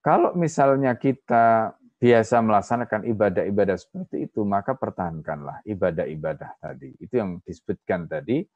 [0.00, 6.94] Kalau misalnya kita biasa melaksanakan ibadah-ibadah seperti itu, maka pertahankanlah ibadah-ibadah tadi.
[7.02, 8.46] Itu yang disebutkan tadi,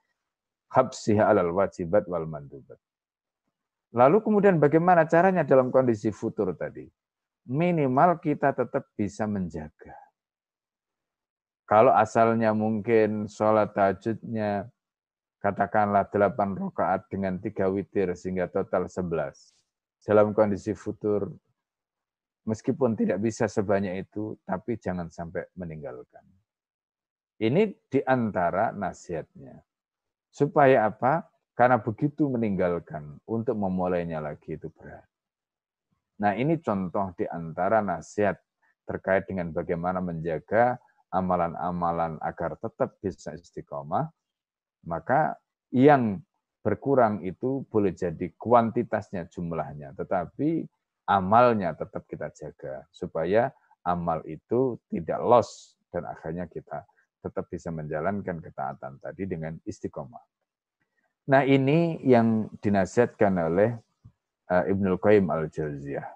[0.73, 2.81] habsiha alal wajibat wal mandubat.
[3.93, 6.89] Lalu kemudian bagaimana caranya dalam kondisi futur tadi?
[7.53, 9.93] Minimal kita tetap bisa menjaga.
[11.69, 14.69] Kalau asalnya mungkin sholat tahajudnya
[15.43, 19.53] katakanlah 8 rakaat dengan tiga witir sehingga total 11.
[20.03, 21.31] Dalam kondisi futur,
[22.47, 26.25] meskipun tidak bisa sebanyak itu, tapi jangan sampai meninggalkan.
[27.43, 29.72] Ini di antara nasihatnya.
[30.33, 31.29] Supaya apa?
[31.53, 35.05] Karena begitu meninggalkan, untuk memulainya lagi itu berat.
[36.25, 38.41] Nah ini contoh di antara nasihat
[38.89, 40.81] terkait dengan bagaimana menjaga
[41.13, 44.09] amalan-amalan agar tetap bisa istiqomah,
[44.89, 45.37] maka
[45.69, 46.25] yang
[46.65, 50.65] berkurang itu boleh jadi kuantitasnya jumlahnya, tetapi
[51.11, 53.53] amalnya tetap kita jaga supaya
[53.85, 56.87] amal itu tidak loss dan akhirnya kita
[57.23, 60.21] tetap bisa menjalankan ketaatan tadi dengan istiqomah.
[61.31, 63.71] Nah ini yang dinasihatkan oleh
[64.51, 66.07] uh, Ibnul Qayyim al-Jauziyah.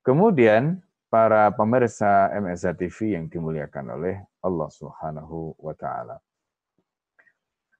[0.00, 0.80] Kemudian
[1.12, 6.18] para pemirsa MSA TV yang dimuliakan oleh Allah Subhanahu wa taala.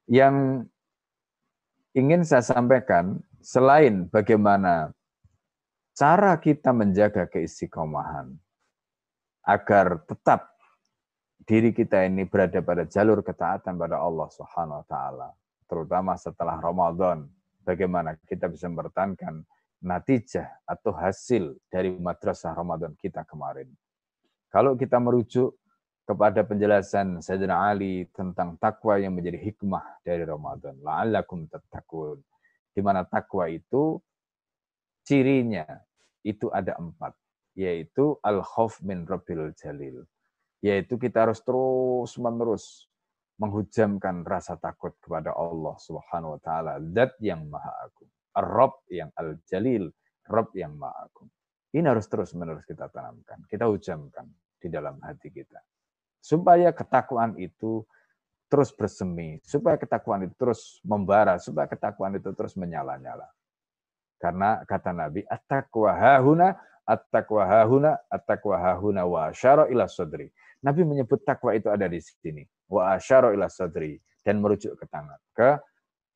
[0.06, 0.68] Yang
[1.96, 4.92] ingin saya sampaikan selain bagaimana
[5.98, 8.38] cara kita menjaga keistiqomahan
[9.44, 10.53] agar tetap
[11.44, 15.28] diri kita ini berada pada jalur ketaatan pada Allah Subhanahu wa taala
[15.68, 17.26] terutama setelah Ramadan,
[17.64, 19.42] bagaimana kita bisa mempertahankan
[19.84, 23.68] natijah atau hasil dari madrasah Ramadan kita kemarin.
[24.48, 25.56] Kalau kita merujuk
[26.04, 30.76] kepada penjelasan Sayyidina Ali tentang takwa yang menjadi hikmah dari Ramadan.
[30.84, 32.20] La'allakum tattaqun.
[32.70, 33.98] Di mana takwa itu
[35.02, 35.64] cirinya
[36.22, 37.16] itu ada empat.
[37.56, 40.04] Yaitu al-khawf min rabbil jalil.
[40.64, 42.88] Yaitu kita harus terus menerus
[43.36, 49.90] menghujamkan rasa takut kepada Allah Subhanahu wa taala, zat yang maha agung, Ar-Rabb yang Al-Jalil,
[50.30, 51.28] Rabb yang maha agung.
[51.74, 55.58] Ini harus terus-menerus kita tanamkan, kita hujamkan di dalam hati kita.
[56.22, 57.82] Supaya ketakwaan itu
[58.46, 63.26] terus bersemi, supaya ketakwaan itu terus membara, supaya ketakwaan itu terus menyala-nyala.
[64.22, 66.54] Karena kata Nabi, at-taqwa hahuna,
[66.86, 70.30] at-taqwa hahuna, at-taqwa hahuna wa asyara ila sadri.
[70.64, 72.40] Nabi menyebut takwa itu ada di sini.
[72.72, 75.60] Wa asyara ila sadri dan merujuk ke tangan, ke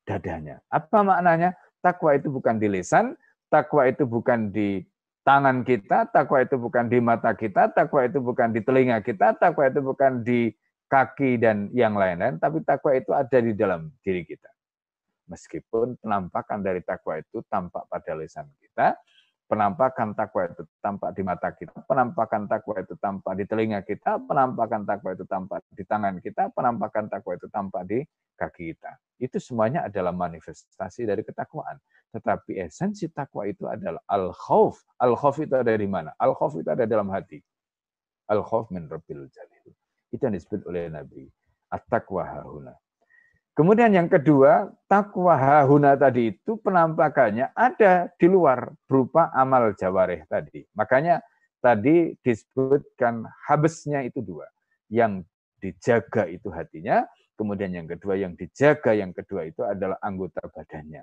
[0.09, 0.65] dadanya.
[0.73, 1.53] Apa maknanya?
[1.85, 3.13] Takwa itu bukan di lisan,
[3.53, 4.83] takwa itu bukan di
[5.23, 9.69] tangan kita, takwa itu bukan di mata kita, takwa itu bukan di telinga kita, takwa
[9.69, 10.57] itu bukan di
[10.89, 14.49] kaki dan yang lain-lain, tapi takwa itu ada di dalam diri kita.
[15.29, 18.97] Meskipun penampakan dari takwa itu tampak pada lisan kita,
[19.49, 24.85] penampakan takwa itu tampak di mata kita, penampakan takwa itu tampak di telinga kita, penampakan
[24.85, 27.99] takwa itu tampak di tangan kita, penampakan takwa itu tampak di
[28.37, 28.93] kaki kita.
[29.19, 31.81] Itu semuanya adalah manifestasi dari ketakwaan.
[32.13, 34.79] Tetapi esensi takwa itu adalah al-khauf.
[35.01, 36.13] Al-khauf itu ada di mana?
[36.21, 37.41] Al-khauf itu ada dalam hati.
[38.29, 39.73] Al-khauf min rabbil jalil.
[40.13, 41.25] Itu yang disebut oleh Nabi.
[41.73, 42.77] At-taqwa hahuna.
[43.59, 50.63] Kemudian yang kedua, takwa hahuna tadi itu penampakannya ada di luar berupa amal jawareh tadi.
[50.79, 51.19] Makanya
[51.59, 54.47] tadi disebutkan habesnya itu dua.
[54.87, 55.27] Yang
[55.59, 57.03] dijaga itu hatinya,
[57.35, 61.03] kemudian yang kedua yang dijaga yang kedua itu adalah anggota badannya.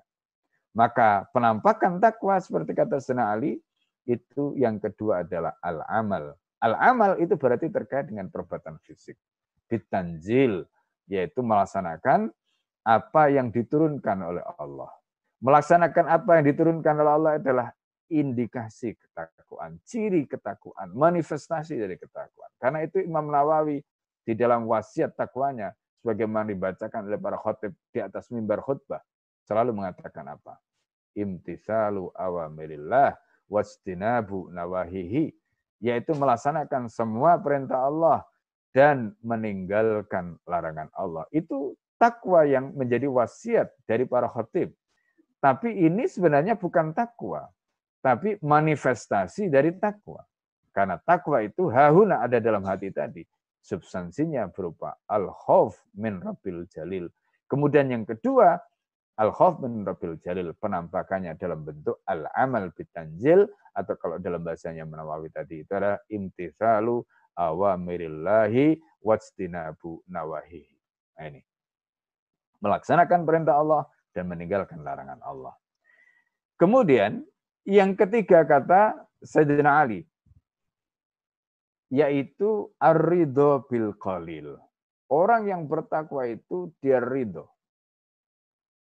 [0.80, 3.60] Maka penampakan takwa seperti kata Sena Ali,
[4.08, 6.40] itu yang kedua adalah al-amal.
[6.64, 9.20] Al-amal itu berarti terkait dengan perbuatan fisik.
[9.68, 10.64] Ditanjil,
[11.12, 12.32] yaitu melaksanakan
[12.86, 14.94] apa yang diturunkan oleh Allah.
[15.42, 17.68] Melaksanakan apa yang diturunkan oleh Allah adalah
[18.08, 22.50] indikasi ketakuan, ciri ketakuan, manifestasi dari ketakuan.
[22.62, 23.82] Karena itu Imam Nawawi
[24.22, 29.02] di dalam wasiat takwanya, sebagaimana dibacakan oleh para khotib di atas mimbar khutbah,
[29.50, 30.62] selalu mengatakan apa?
[31.18, 33.18] Imtisalu awamirillah
[33.50, 35.34] wastinabu nawahihi,
[35.82, 38.22] yaitu melaksanakan semua perintah Allah
[38.74, 41.26] dan meninggalkan larangan Allah.
[41.34, 44.72] Itu takwa yang menjadi wasiat dari para khatib.
[45.40, 47.46] Tapi ini sebenarnya bukan takwa,
[48.02, 50.26] tapi manifestasi dari takwa.
[50.74, 53.24] Karena takwa itu hahuna ada dalam hati tadi.
[53.64, 57.08] Substansinya berupa al-khawf min rabbil jalil.
[57.48, 58.60] Kemudian yang kedua,
[59.16, 60.52] al-khawf min rabbil jalil.
[60.58, 63.48] Penampakannya dalam bentuk al-amal bitanjil.
[63.72, 67.02] Atau kalau dalam bahasanya menawawi tadi itu adalah imtithalu
[67.36, 70.76] awamirillahi wajtinabu nawahihi.
[71.16, 71.42] Nah ini
[72.64, 73.84] melaksanakan perintah Allah
[74.16, 75.56] dan meninggalkan larangan Allah.
[76.56, 77.24] Kemudian
[77.68, 80.08] yang ketiga kata Sayyidina Ali
[81.94, 84.58] yaitu ar-ridho bil qalil.
[85.06, 87.46] Orang yang bertakwa itu dia ridho.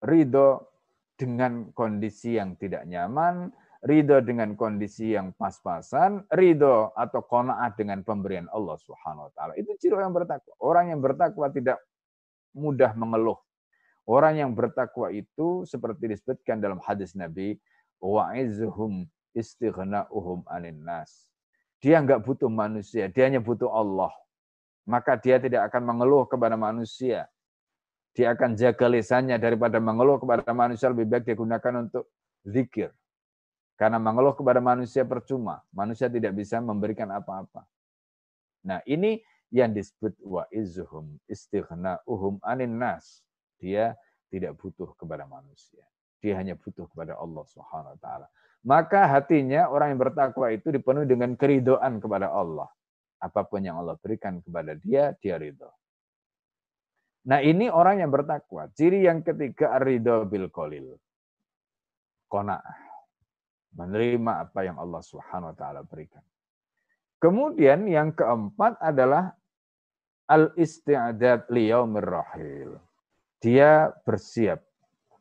[0.05, 0.63] ridho
[1.15, 3.49] dengan kondisi yang tidak nyaman,
[3.83, 9.53] ridho dengan kondisi yang pas-pasan, ridho atau kona'ah dengan pemberian Allah Subhanahu wa taala.
[9.59, 10.53] Itu ciri orang bertakwa.
[10.61, 11.79] Orang yang bertakwa tidak
[12.55, 13.39] mudah mengeluh.
[14.05, 17.57] Orang yang bertakwa itu seperti disebutkan dalam hadis Nabi,
[17.97, 21.33] wa'izhum istighna'uhum anin nas.
[21.81, 24.13] Dia enggak butuh manusia, dia hanya butuh Allah.
[24.85, 27.25] Maka dia tidak akan mengeluh kepada manusia.
[28.13, 32.05] Dia akan jaga lisannya daripada mengeluh kepada manusia lebih baik dia gunakan untuk
[32.45, 32.93] zikir
[33.75, 35.65] karena mengeluh kepada manusia percuma.
[35.75, 37.67] Manusia tidak bisa memberikan apa-apa.
[38.63, 39.19] Nah ini
[39.51, 43.24] yang disebut wa izhum istighna'uhum anin nas.
[43.59, 43.95] Dia
[44.29, 45.83] tidak butuh kepada manusia.
[46.19, 48.27] Dia hanya butuh kepada Allah Subhanahu wa taala.
[48.65, 52.65] Maka hatinya orang yang bertakwa itu dipenuhi dengan keridoan kepada Allah.
[53.21, 55.69] Apa pun yang Allah berikan kepada dia, dia ridho.
[57.29, 58.69] Nah ini orang yang bertakwa.
[58.73, 60.97] Ciri yang ketiga, ridho bil kolil.
[62.25, 62.85] Kona'ah
[63.75, 66.23] menerima apa yang Allah Subhanahu wa taala berikan.
[67.19, 69.35] Kemudian yang keempat adalah
[70.31, 72.79] al-isti'dad liyaumir rahil.
[73.45, 74.65] Dia bersiap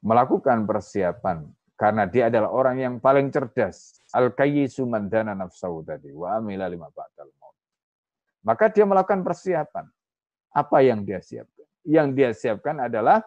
[0.00, 1.44] melakukan persiapan
[1.76, 4.00] karena dia adalah orang yang paling cerdas.
[4.16, 5.36] Al-kayyisu mandana
[5.84, 7.52] tadi wa amila lima ba'dal maut.
[8.48, 9.84] Maka dia melakukan persiapan.
[10.56, 11.68] Apa yang dia siapkan?
[11.84, 13.20] Yang dia siapkan adalah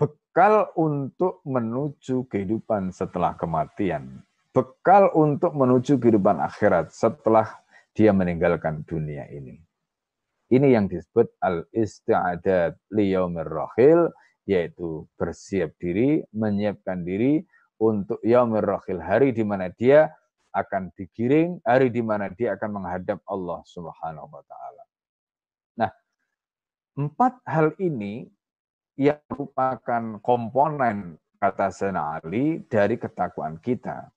[0.00, 4.24] bekal untuk menuju kehidupan setelah kematian,
[4.56, 7.60] bekal untuk menuju kehidupan akhirat setelah
[7.92, 9.60] dia meninggalkan dunia ini.
[10.52, 14.12] Ini yang disebut al-isti'adat liyaumir rahil,
[14.44, 17.40] yaitu bersiap diri, menyiapkan diri
[17.80, 20.12] untuk yaumir rahil, hari di mana dia
[20.52, 24.84] akan digiring, hari di mana dia akan menghadap Allah Subhanahu wa taala.
[25.80, 25.90] Nah,
[27.00, 28.28] empat hal ini
[29.00, 34.12] yang merupakan komponen kata Sena Ali dari ketakwaan kita.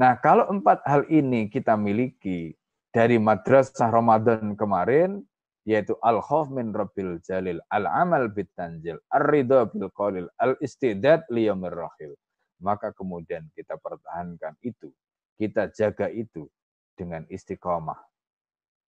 [0.00, 2.56] Nah, kalau empat hal ini kita miliki
[2.98, 5.22] dari madrasah Ramadan kemarin,
[5.62, 12.18] yaitu al-khawf min rabbil jalil, al-amal bit tanjil, ar-ridha bil qalil, al-istidad liyamir rahil.
[12.58, 14.90] Maka kemudian kita pertahankan itu,
[15.38, 16.50] kita jaga itu
[16.98, 18.02] dengan istiqomah.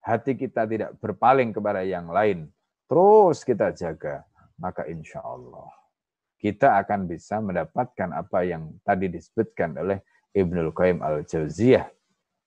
[0.07, 2.47] Hati kita tidak berpaling kepada yang lain,
[2.87, 4.23] terus kita jaga
[4.55, 5.67] maka insya Allah
[6.39, 9.99] kita akan bisa mendapatkan apa yang tadi disebutkan oleh
[10.37, 11.89] Ibnul Qayyim al-Jauziyah,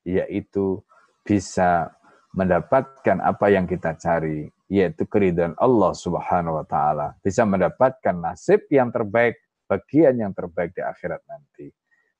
[0.05, 0.79] yaitu
[1.23, 1.93] bisa
[2.33, 8.93] mendapatkan apa yang kita cari, yaitu keridhaan Allah Subhanahu wa taala, bisa mendapatkan nasib yang
[8.93, 11.73] terbaik, bagian yang terbaik di akhirat nanti.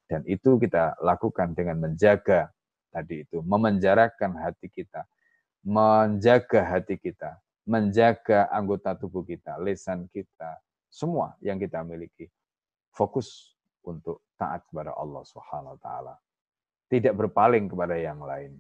[0.10, 2.50] Dan itu kita lakukan dengan menjaga
[2.90, 5.06] tadi itu, memenjarakan hati kita,
[5.62, 7.38] menjaga hati kita,
[7.70, 10.58] menjaga anggota tubuh kita, lesan kita,
[10.90, 12.26] semua yang kita miliki.
[12.90, 13.54] Fokus
[13.86, 16.16] untuk taat kepada Allah Subhanahu wa taala.
[16.90, 18.58] Tidak berpaling kepada yang lain.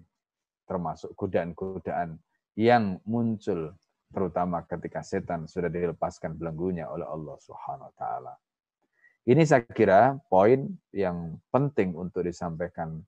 [0.69, 2.21] Termasuk godaan-godaan
[2.53, 3.73] yang muncul
[4.13, 8.33] terutama ketika setan sudah dilepaskan belenggunya oleh Allah Subhanahu wa taala.
[9.25, 13.01] Ini saya kira poin yang penting untuk disampaikan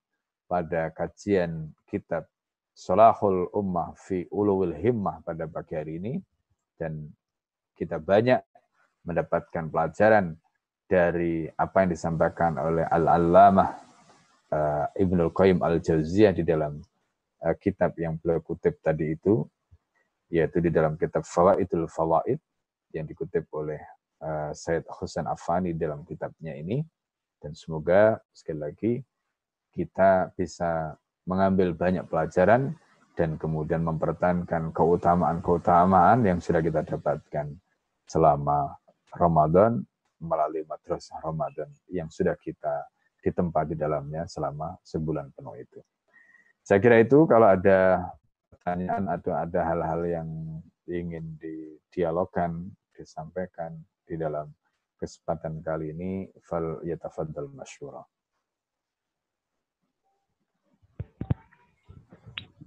[0.46, 2.30] pada kajian kitab
[2.78, 6.14] Salahul Ummah fi Uluwil Himmah pada pagi hari ini
[6.78, 7.10] dan
[7.74, 8.42] kita banyak
[9.06, 10.38] mendapatkan pelajaran
[10.86, 13.70] dari apa yang disampaikan oleh Al-Allamah
[14.52, 16.84] uh, Ibnul Qayyim Al-Jauziyah di dalam
[17.46, 19.46] uh, kitab yang beliau kutip tadi itu
[20.32, 22.40] yaitu di dalam kitab Fawaidul Fawaid
[22.96, 23.80] yang dikutip oleh
[24.24, 26.80] uh, Said Husain Afani dalam kitabnya ini
[27.44, 28.94] dan semoga sekali lagi
[29.76, 32.76] kita bisa mengambil banyak pelajaran
[33.16, 37.52] dan kemudian mempertahankan keutamaan-keutamaan yang sudah kita dapatkan
[38.08, 38.72] selama
[39.12, 39.84] Ramadan
[40.22, 42.88] melalui madrasah Ramadan yang sudah kita
[43.22, 45.80] ditempa di dalamnya selama sebulan penuh itu.
[46.62, 48.14] Saya kira itu kalau ada
[48.54, 50.30] pertanyaan atau ada hal-hal yang
[50.86, 54.46] ingin didialogkan, disampaikan di dalam
[55.02, 58.06] kesempatan kali ini, fal yatafaddal masyurah.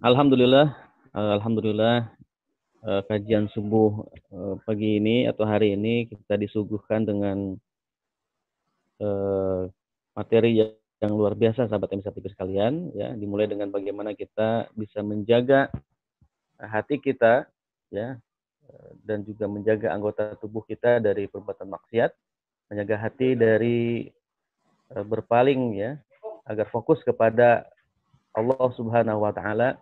[0.02, 0.74] Alhamdulillah,
[1.14, 2.10] eh, alhamdulillah
[2.82, 7.54] eh, kajian subuh eh, pagi ini atau hari ini kita disuguhkan dengan
[10.14, 15.68] materi yang luar biasa sahabat MSA sekalian ya dimulai dengan bagaimana kita bisa menjaga
[16.60, 17.48] hati kita
[17.90, 18.16] ya
[19.04, 22.10] dan juga menjaga anggota tubuh kita dari perbuatan maksiat
[22.72, 24.08] menjaga hati dari
[24.88, 26.00] berpaling ya
[26.48, 27.68] agar fokus kepada
[28.34, 29.76] Allah Subhanahu wa taala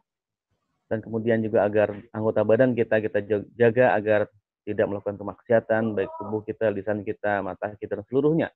[0.93, 3.19] dan kemudian juga agar anggota badan kita kita
[3.57, 4.21] jaga agar
[4.63, 8.49] tidak melakukan kemaksiatan baik tubuh kita, lisan kita, mata kita dan seluruhnya.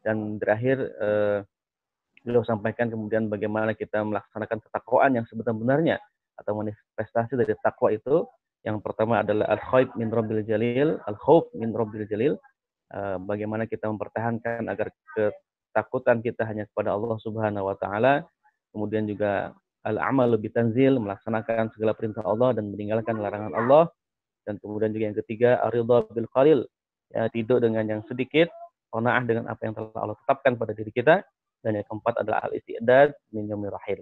[0.00, 1.38] Dan terakhir eh,
[2.20, 5.96] beliau sampaikan kemudian bagaimana kita melaksanakan ketakwaan yang sebenar-benarnya
[6.36, 8.24] atau manifestasi dari takwa itu
[8.60, 12.36] yang pertama adalah al-khaif min rabbil jalil, al-khauf min rabbil jalil.
[12.92, 18.28] Eh, bagaimana kita mempertahankan agar ketakutan kita hanya kepada Allah Subhanahu wa taala.
[18.74, 19.56] Kemudian juga
[19.86, 23.88] al-amal lebih tanzil, melaksanakan segala perintah Allah dan meninggalkan larangan Allah.
[24.44, 26.60] Dan kemudian juga yang ketiga, aridha bil qalil,
[27.12, 28.52] ya, tidur dengan yang sedikit,
[28.92, 31.24] qanaah dengan apa yang telah Allah tetapkan pada diri kita.
[31.60, 34.00] Dan yang keempat adalah al-istidad min rahil.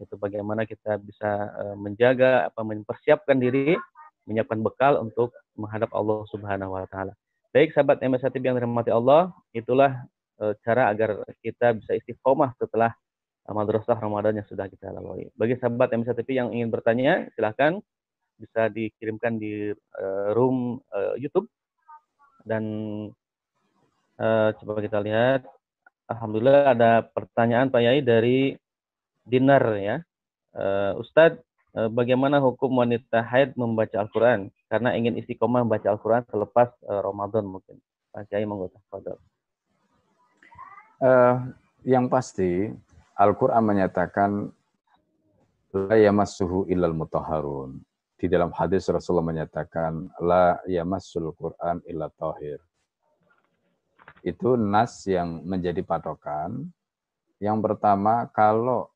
[0.00, 3.76] Itu bagaimana kita bisa uh, menjaga apa mempersiapkan diri,
[4.24, 7.12] menyiapkan bekal untuk menghadap Allah Subhanahu wa taala.
[7.52, 10.00] Baik sahabat MSA TV yang dirahmati Allah, itulah
[10.40, 12.96] uh, cara agar kita bisa istiqomah setelah
[13.44, 15.28] uh, madrasah Ramadan yang sudah kita lalui.
[15.36, 17.76] Bagi sahabat MSA TV yang ingin bertanya, silahkan
[18.40, 19.68] bisa dikirimkan di
[20.32, 20.80] room
[21.20, 21.44] YouTube
[22.48, 22.64] dan
[24.56, 25.44] coba kita lihat.
[26.10, 28.58] Alhamdulillah ada pertanyaan Pak Yai dari
[29.22, 30.02] dinar ya.
[30.50, 31.38] Uh, Ustadz,
[31.78, 34.50] uh, bagaimana hukum wanita haid membaca Al-Quran?
[34.66, 37.78] Karena ingin istiqomah membaca Al-Quran selepas uh, Ramadan mungkin.
[38.10, 38.82] Pak Kiai mengutus
[41.00, 42.68] Uh, yang pasti
[43.16, 44.52] Al-Quran menyatakan
[45.72, 47.80] la yamassuhu illal mutahharun.
[48.20, 52.60] Di dalam hadis Rasulullah menyatakan la yamassul Quran illa tahir.
[54.20, 56.68] Itu nas yang menjadi patokan.
[57.40, 58.92] Yang pertama, kalau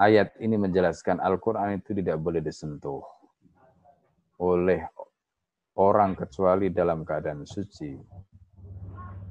[0.00, 3.04] ayat ini menjelaskan Al-Quran itu tidak boleh disentuh
[4.40, 4.82] oleh
[5.78, 7.94] orang kecuali dalam keadaan suci.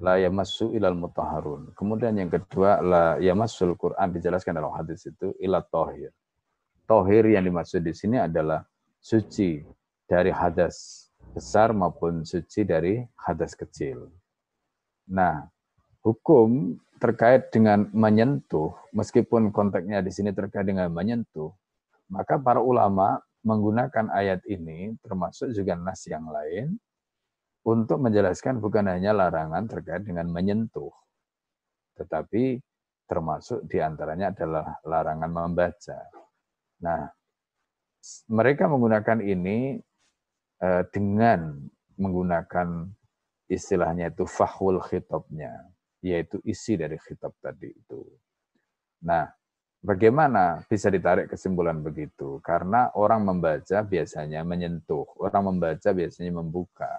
[0.04, 1.72] La yamassu ilal mutahharun.
[1.74, 6.12] Kemudian yang kedua, la yamassul Quran dijelaskan dalam hadis itu ila tohir.
[6.84, 8.68] Tohir yang dimaksud di sini adalah
[9.00, 9.64] suci
[10.04, 14.12] dari hadas besar maupun suci dari hadas kecil.
[15.10, 15.48] Nah,
[16.04, 21.52] hukum terkait dengan menyentuh, meskipun konteksnya di sini terkait dengan menyentuh,
[22.08, 26.80] maka para ulama menggunakan ayat ini, termasuk juga nas yang lain,
[27.68, 30.92] untuk menjelaskan bukan hanya larangan terkait dengan menyentuh,
[32.00, 32.60] tetapi
[33.08, 36.00] termasuk di antaranya adalah larangan membaca.
[36.84, 37.08] Nah,
[38.32, 39.80] mereka menggunakan ini
[40.60, 41.56] eh, dengan
[42.00, 42.68] menggunakan
[43.54, 45.74] istilahnya itu fahul khitabnya
[46.04, 48.04] yaitu isi dari khitab tadi itu.
[49.08, 49.24] Nah,
[49.80, 52.44] bagaimana bisa ditarik kesimpulan begitu?
[52.44, 56.92] Karena orang membaca biasanya menyentuh, orang membaca biasanya membuka.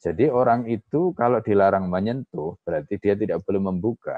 [0.00, 4.16] Jadi orang itu kalau dilarang menyentuh, berarti dia tidak boleh membuka.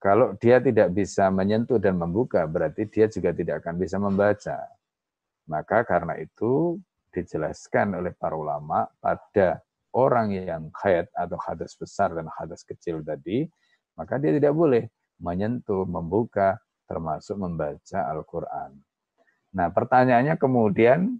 [0.00, 4.58] Kalau dia tidak bisa menyentuh dan membuka, berarti dia juga tidak akan bisa membaca.
[5.44, 6.80] Maka karena itu
[7.12, 9.60] dijelaskan oleh para ulama pada
[9.94, 13.46] orang yang haid atau hadas besar dan hadas kecil tadi,
[13.98, 14.86] maka dia tidak boleh
[15.20, 16.56] menyentuh, membuka,
[16.88, 18.74] termasuk membaca Al-Quran.
[19.54, 21.18] Nah pertanyaannya kemudian,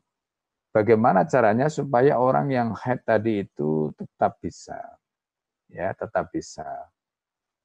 [0.70, 4.78] bagaimana caranya supaya orang yang haid tadi itu tetap bisa,
[5.70, 6.66] ya tetap bisa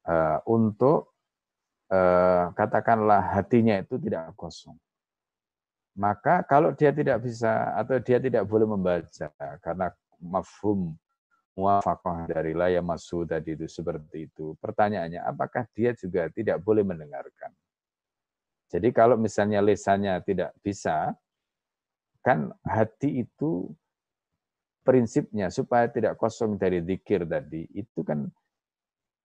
[0.06, 1.14] uh, untuk
[1.90, 4.78] uh, katakanlah hatinya itu tidak kosong.
[5.96, 9.32] Maka kalau dia tidak bisa atau dia tidak boleh membaca
[9.64, 9.88] karena
[10.22, 10.96] mafhum
[11.56, 14.54] muafakah dari layar masuk tadi itu seperti itu.
[14.60, 17.56] Pertanyaannya, apakah dia juga tidak boleh mendengarkan?
[18.68, 21.16] Jadi kalau misalnya lesannya tidak bisa,
[22.20, 23.72] kan hati itu
[24.84, 28.28] prinsipnya supaya tidak kosong dari zikir tadi, itu kan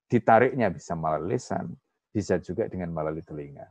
[0.06, 1.74] ditariknya bisa melalui lesan,
[2.14, 3.66] bisa juga dengan melalui telinga.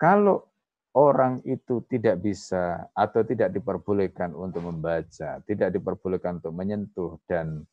[0.00, 0.48] Kalau
[0.96, 7.68] orang itu tidak bisa atau tidak diperbolehkan untuk membaca, tidak diperbolehkan untuk menyentuh dan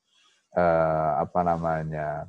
[0.52, 2.28] eh, apa namanya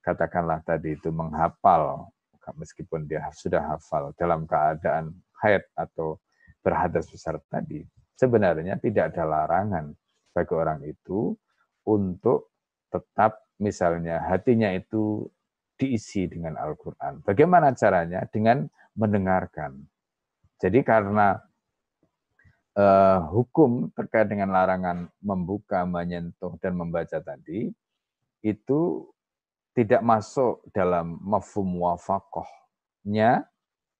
[0.00, 2.08] katakanlah tadi itu menghafal
[2.56, 5.12] meskipun dia sudah hafal dalam keadaan
[5.44, 6.18] haid atau
[6.64, 7.84] berhadas besar tadi,
[8.16, 9.92] sebenarnya tidak ada larangan
[10.34, 11.36] bagi orang itu
[11.86, 12.52] untuk
[12.90, 15.24] tetap misalnya hatinya itu
[15.78, 17.24] diisi dengan Al-Quran.
[17.24, 18.26] Bagaimana caranya?
[18.28, 18.68] Dengan
[18.98, 19.80] mendengarkan
[20.60, 21.40] jadi karena
[22.76, 27.72] uh, hukum terkait dengan larangan membuka, menyentuh, dan membaca tadi,
[28.44, 28.80] itu
[29.72, 33.48] tidak masuk dalam mafhum wafakohnya,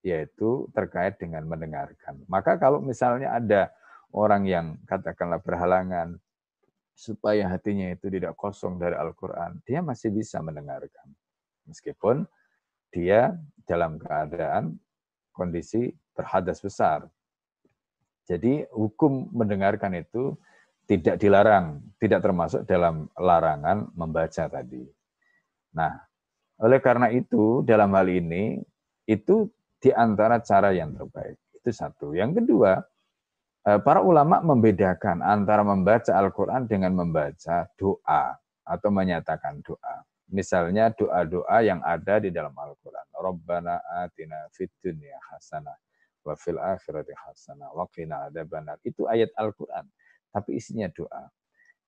[0.04, 2.20] yaitu terkait dengan mendengarkan.
[2.28, 3.72] Maka kalau misalnya ada
[4.12, 6.20] orang yang katakanlah berhalangan
[6.92, 11.08] supaya hatinya itu tidak kosong dari Al-Quran, dia masih bisa mendengarkan.
[11.64, 12.28] Meskipun
[12.92, 13.32] dia
[13.64, 14.76] dalam keadaan
[15.41, 17.09] kondisi berhadas besar.
[18.28, 20.36] Jadi hukum mendengarkan itu
[20.84, 24.84] tidak dilarang, tidak termasuk dalam larangan membaca tadi.
[25.72, 25.97] Nah,
[26.61, 28.61] oleh karena itu dalam hal ini
[29.09, 29.49] itu
[29.80, 31.41] di antara cara yang terbaik.
[31.57, 32.12] Itu satu.
[32.12, 32.76] Yang kedua,
[33.64, 38.36] eh, para ulama membedakan antara membaca Al-Quran dengan membaca doa
[38.66, 40.05] atau menyatakan doa.
[40.31, 43.07] Misalnya doa-doa yang ada di dalam Al-Quran.
[43.14, 45.76] Rabbana atina fid dunya hasanah
[46.24, 48.78] wa fil akhirati hasanah wa qina adzabannar.
[48.87, 49.85] Itu ayat Al-Quran
[50.31, 51.26] tapi isinya doa.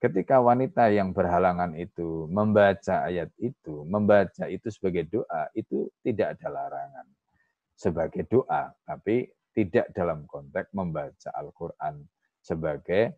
[0.03, 6.51] Ketika wanita yang berhalangan itu membaca ayat itu, membaca itu sebagai doa, itu tidak ada
[6.51, 7.07] larangan.
[7.79, 12.03] Sebagai doa, tapi tidak dalam konteks membaca Al-Quran
[12.43, 13.15] sebagai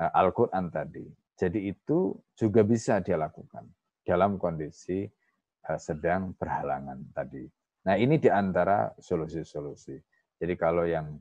[0.00, 1.04] uh, Al-Quran tadi.
[1.36, 3.68] Jadi itu juga bisa dia lakukan
[4.02, 5.06] dalam kondisi
[5.70, 7.46] uh, sedang berhalangan tadi.
[7.86, 9.98] Nah ini di antara solusi-solusi.
[10.38, 11.18] Jadi kalau yang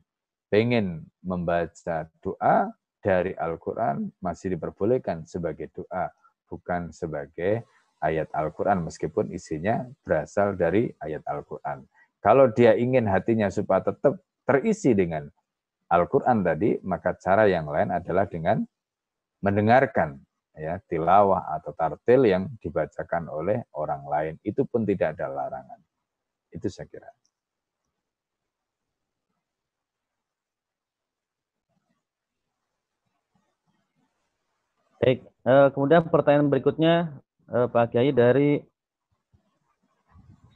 [0.49, 2.69] pengen membaca doa,
[3.01, 6.13] dari Al-Quran masih diperbolehkan sebagai doa,
[6.45, 7.65] bukan sebagai
[7.97, 11.85] ayat Al-Quran, meskipun isinya berasal dari ayat Al-Quran.
[12.21, 15.25] Kalau dia ingin hatinya supaya tetap terisi dengan
[15.89, 18.61] Al-Quran tadi, maka cara yang lain adalah dengan
[19.41, 20.21] mendengarkan
[20.55, 24.33] ya tilawah atau tartil yang dibacakan oleh orang lain.
[24.43, 25.79] Itu pun tidak ada larangan.
[26.51, 27.07] Itu saya kira.
[35.01, 37.09] Baik, uh, kemudian pertanyaan berikutnya
[37.49, 38.61] uh, Pak Kiai dari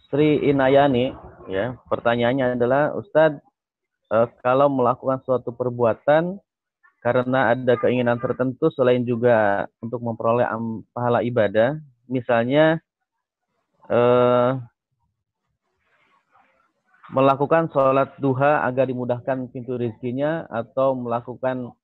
[0.06, 1.18] Sri Inayani,
[1.50, 1.74] ya.
[1.90, 3.42] Pertanyaannya adalah, Ustadz,
[4.14, 6.38] uh, kalau melakukan suatu perbuatan
[7.06, 10.50] karena ada keinginan tertentu selain juga untuk memperoleh
[10.90, 11.78] pahala ibadah,
[12.10, 12.82] misalnya
[13.94, 14.58] uh,
[17.14, 21.78] melakukan sholat duha agar dimudahkan pintu rezekinya atau melakukan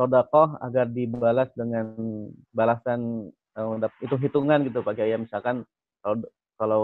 [0.00, 1.92] sodakoh agar dibalas dengan
[2.56, 3.28] balasan
[3.60, 5.12] uh, itu hitungan gitu Pak Kiai.
[5.20, 5.68] Misalkan
[6.00, 6.24] kalau
[6.56, 6.82] kalau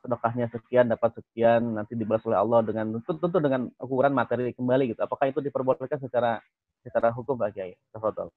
[0.00, 4.96] sedekahnya sekian dapat sekian nanti dibalas oleh Allah dengan tentu, tentu dengan ukuran materi kembali
[4.96, 5.04] gitu.
[5.04, 6.40] Apakah itu diperbolehkan secara
[6.84, 8.28] secara hukum Pak Kiai Tafadhol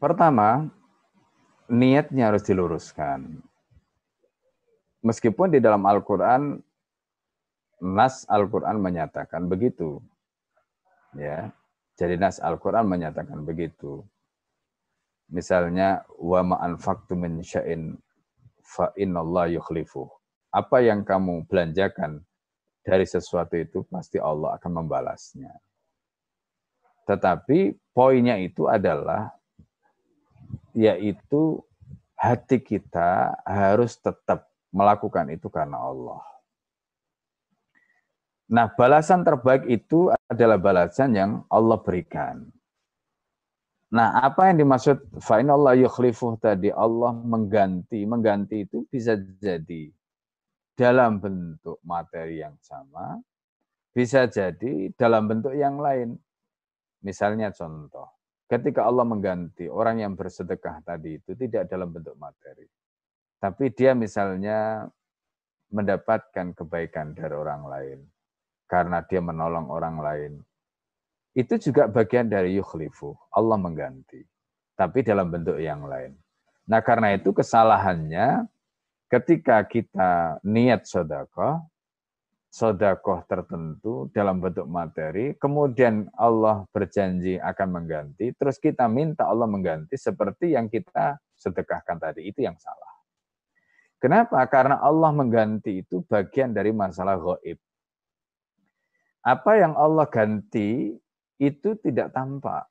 [0.00, 0.64] Pertama
[1.68, 3.44] niatnya harus diluruskan
[5.04, 6.56] meskipun di dalam Al-Qur'an
[7.84, 10.00] nas Al-Qur'an menyatakan begitu
[11.16, 11.54] Ya.
[11.96, 14.04] Jadi nas Al-Qur'an menyatakan begitu.
[15.28, 17.96] Misalnya wa ma anfaqtu min syai'in
[18.64, 20.08] fa innallaha yukhlifu.
[20.52, 22.24] Apa yang kamu belanjakan
[22.88, 25.52] dari sesuatu itu pasti Allah akan membalasnya.
[27.04, 29.28] Tetapi poinnya itu adalah
[30.72, 31.60] yaitu
[32.16, 36.24] hati kita harus tetap melakukan itu karena Allah.
[38.48, 42.48] Nah, balasan terbaik itu adalah balasan yang Allah berikan.
[43.92, 44.96] Nah, apa yang dimaksud
[45.28, 49.92] Allah yukhlifuh tadi Allah mengganti, mengganti itu bisa jadi
[50.78, 53.18] dalam bentuk materi yang sama,
[53.90, 56.14] bisa jadi dalam bentuk yang lain.
[57.02, 58.06] Misalnya contoh,
[58.46, 62.70] ketika Allah mengganti orang yang bersedekah tadi itu tidak dalam bentuk materi.
[63.42, 64.86] Tapi dia misalnya
[65.74, 67.98] mendapatkan kebaikan dari orang lain
[68.70, 70.32] karena dia menolong orang lain.
[71.34, 73.14] Itu juga bagian dari yukhlifu.
[73.34, 74.22] Allah mengganti.
[74.74, 76.14] Tapi dalam bentuk yang lain.
[76.66, 78.46] Nah karena itu kesalahannya
[79.08, 81.64] ketika kita niat sodakoh,
[82.48, 89.96] sodakoh tertentu dalam bentuk materi, kemudian Allah berjanji akan mengganti, terus kita minta Allah mengganti
[89.96, 92.92] seperti yang kita sedekahkan tadi, itu yang salah.
[93.98, 94.38] Kenapa?
[94.46, 97.58] Karena Allah mengganti itu bagian dari masalah goib
[99.28, 100.96] apa yang Allah ganti
[101.36, 102.64] itu tidak tampak.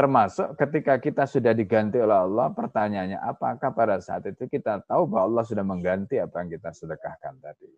[0.00, 5.28] Termasuk ketika kita sudah diganti oleh Allah, pertanyaannya apakah pada saat itu kita tahu bahwa
[5.28, 7.68] Allah sudah mengganti apa yang kita sedekahkan tadi.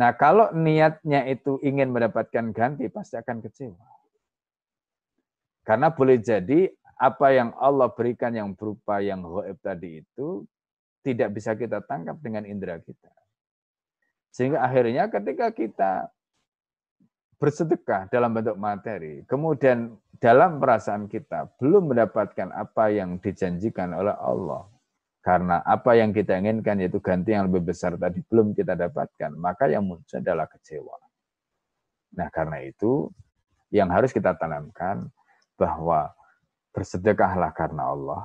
[0.00, 3.84] Nah kalau niatnya itu ingin mendapatkan ganti, pasti akan kecewa.
[5.60, 10.48] Karena boleh jadi apa yang Allah berikan yang berupa yang goib tadi itu
[11.04, 13.12] tidak bisa kita tangkap dengan indera kita.
[14.32, 16.08] Sehingga akhirnya ketika kita
[17.36, 24.64] bersedekah dalam bentuk materi, kemudian dalam perasaan kita belum mendapatkan apa yang dijanjikan oleh Allah,
[25.20, 29.68] karena apa yang kita inginkan yaitu ganti yang lebih besar tadi belum kita dapatkan, maka
[29.68, 30.96] yang muncul adalah kecewa.
[32.16, 33.12] Nah karena itu
[33.68, 35.10] yang harus kita tanamkan
[35.60, 36.16] bahwa
[36.72, 38.22] bersedekahlah karena Allah.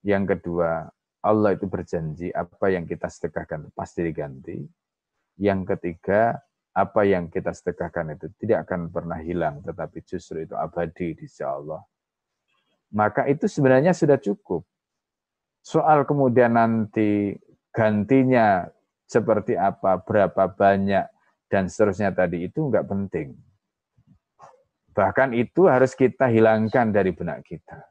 [0.00, 0.88] Yang kedua,
[1.20, 4.64] Allah itu berjanji apa yang kita sedekahkan pasti diganti.
[5.36, 6.40] Yang ketiga,
[6.70, 11.42] apa yang kita sedekahkan itu tidak akan pernah hilang, tetapi justru itu abadi di sisi
[11.42, 11.82] Allah.
[12.94, 14.66] Maka itu sebenarnya sudah cukup.
[15.62, 17.34] Soal kemudian nanti
[17.74, 18.66] gantinya
[19.06, 21.06] seperti apa, berapa banyak,
[21.50, 23.34] dan seterusnya tadi itu enggak penting.
[24.94, 27.82] Bahkan itu harus kita hilangkan dari benak kita.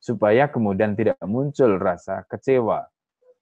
[0.00, 2.88] Supaya kemudian tidak muncul rasa kecewa.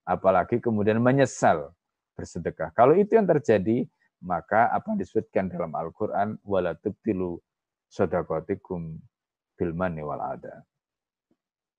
[0.03, 1.75] Apalagi kemudian menyesal
[2.15, 2.71] bersedekah.
[2.71, 3.87] Kalau itu yang terjadi,
[4.25, 7.37] maka apa yang disebutkan dalam Al-Quran, wala tubtilu
[7.85, 8.97] sodakotikum
[9.53, 10.65] bilmani wal ada.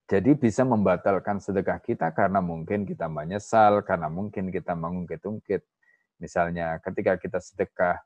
[0.07, 5.67] Jadi bisa membatalkan sedekah kita karena mungkin kita menyesal, karena mungkin kita mengungkit-ungkit.
[6.23, 7.99] Misalnya ketika kita sedekah,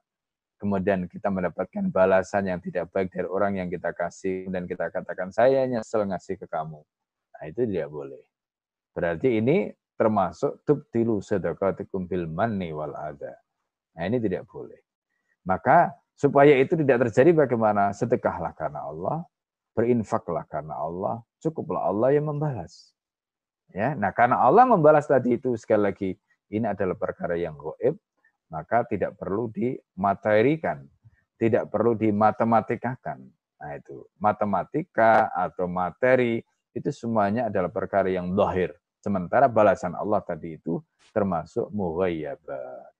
[0.56, 5.28] kemudian kita mendapatkan balasan yang tidak baik dari orang yang kita kasih, dan kita katakan,
[5.28, 6.80] saya nyesel ngasih ke kamu.
[7.36, 8.24] Nah itu tidak boleh.
[8.96, 9.68] Berarti ini
[10.00, 13.36] termasuk tubtilu sedekatikum bil manni wal ada.
[14.00, 14.80] Nah ini tidak boleh.
[15.44, 17.92] Maka supaya itu tidak terjadi bagaimana?
[17.92, 19.28] Sedekahlah karena Allah,
[19.76, 22.96] berinfaklah karena Allah, cukuplah Allah yang membalas.
[23.76, 26.10] Ya, nah karena Allah membalas tadi itu sekali lagi
[26.48, 28.00] ini adalah perkara yang goib,
[28.48, 30.88] maka tidak perlu dimaterikan,
[31.36, 33.20] tidak perlu dimatematikkan.
[33.60, 36.40] Nah itu matematika atau materi
[36.72, 38.72] itu semuanya adalah perkara yang dohir.
[39.04, 40.80] Sementara balasan Allah tadi itu
[41.12, 42.99] termasuk mughayyabat.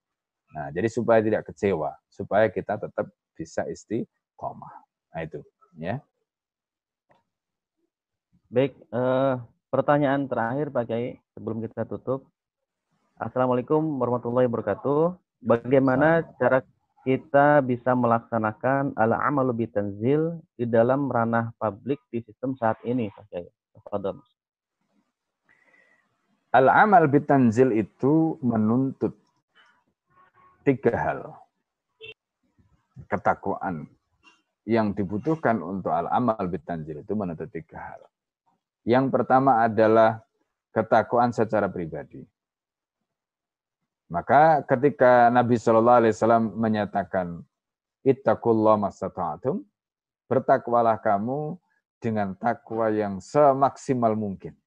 [0.51, 4.73] Nah, jadi supaya tidak kecewa, supaya kita tetap bisa istiqomah.
[5.15, 5.39] Nah itu,
[5.79, 6.03] ya.
[8.51, 9.33] Baik, eh,
[9.71, 12.27] pertanyaan terakhir Pak Kiai sebelum kita tutup.
[13.15, 15.15] Assalamualaikum warahmatullahi wabarakatuh.
[15.39, 16.59] Bagaimana cara
[17.07, 23.07] kita bisa melaksanakan ala amal lebih tanzil di dalam ranah publik di sistem saat ini,
[23.09, 23.47] Pak Kiai?
[26.51, 29.15] Al-amal bitanzil itu menuntut
[30.63, 31.19] tiga hal.
[33.09, 33.89] Ketakwaan
[34.63, 38.01] yang dibutuhkan untuk al-amal bitanzil itu menuntut tiga hal.
[38.85, 40.21] Yang pertama adalah
[40.71, 42.23] ketakwaan secara pribadi.
[44.11, 47.27] Maka ketika Nabi Shallallahu Alaihi Wasallam menyatakan
[48.03, 49.63] ittaqullah masata'atum,
[50.27, 51.55] bertakwalah kamu
[52.01, 54.57] dengan takwa yang semaksimal mungkin.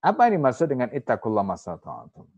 [0.00, 2.28] Apa ini maksud dengan ittaqullah masata'atum?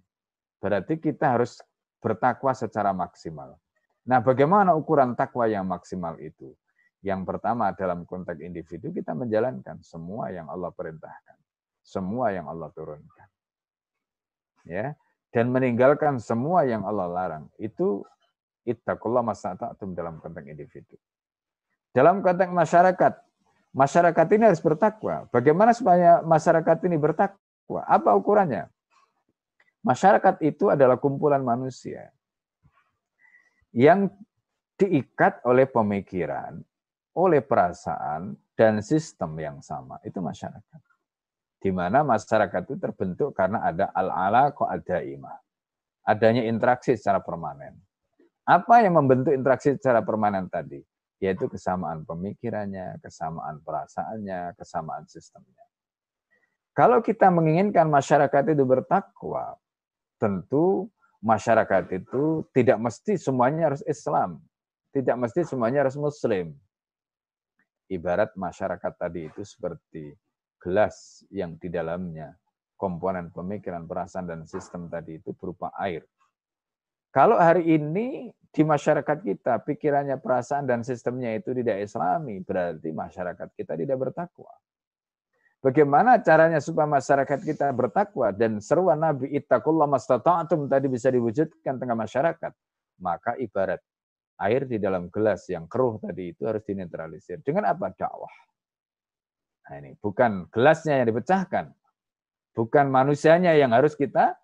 [0.63, 1.59] Berarti kita harus
[2.03, 3.55] bertakwa secara maksimal.
[4.03, 6.51] Nah, bagaimana ukuran takwa yang maksimal itu?
[7.03, 11.39] Yang pertama dalam konteks individu kita menjalankan semua yang Allah perintahkan,
[11.83, 13.29] semua yang Allah turunkan.
[14.63, 14.95] Ya,
[15.35, 17.45] dan meninggalkan semua yang Allah larang.
[17.59, 18.07] Itu
[18.67, 20.95] ittaqullah masata'tum dalam konteks individu.
[21.91, 23.13] Dalam konteks masyarakat,
[23.75, 25.27] masyarakat ini harus bertakwa.
[25.35, 27.83] Bagaimana supaya masyarakat ini bertakwa?
[27.85, 28.71] Apa ukurannya?
[29.83, 32.15] Masyarakat itu adalah kumpulan manusia
[33.75, 34.07] yang
[34.79, 36.63] diikat oleh pemikiran,
[37.19, 39.99] oleh perasaan dan sistem yang sama.
[40.07, 40.81] Itu masyarakat.
[41.63, 45.39] Di mana masyarakat itu terbentuk karena ada al-ala kok ada imah.
[46.03, 47.79] Adanya interaksi secara permanen.
[48.43, 50.83] Apa yang membentuk interaksi secara permanen tadi?
[51.23, 55.63] Yaitu kesamaan pemikirannya, kesamaan perasaannya, kesamaan sistemnya.
[56.75, 59.55] Kalau kita menginginkan masyarakat itu bertakwa,
[60.23, 60.87] tentu
[61.19, 64.39] masyarakat itu tidak mesti semuanya harus Islam.
[64.95, 66.55] Tidak mesti semuanya harus Muslim
[67.93, 70.17] ibarat masyarakat tadi itu seperti
[70.57, 72.33] gelas yang di dalamnya
[72.81, 76.03] komponen pemikiran, perasaan, dan sistem tadi itu berupa air.
[77.13, 83.49] Kalau hari ini di masyarakat kita pikirannya, perasaan, dan sistemnya itu tidak islami, berarti masyarakat
[83.55, 84.51] kita tidak bertakwa.
[85.63, 91.95] Bagaimana caranya supaya masyarakat kita bertakwa dan seruan Nabi ittaqullah mastata'tum tadi bisa diwujudkan tengah
[91.95, 92.51] masyarakat.
[92.99, 93.79] Maka ibarat
[94.43, 97.39] air di dalam gelas yang keruh tadi itu harus dinetralisir.
[97.47, 97.95] Dengan apa?
[97.95, 98.35] Dakwah.
[99.71, 101.71] Nah ini bukan gelasnya yang dipecahkan.
[102.59, 104.35] Bukan manusianya yang harus kita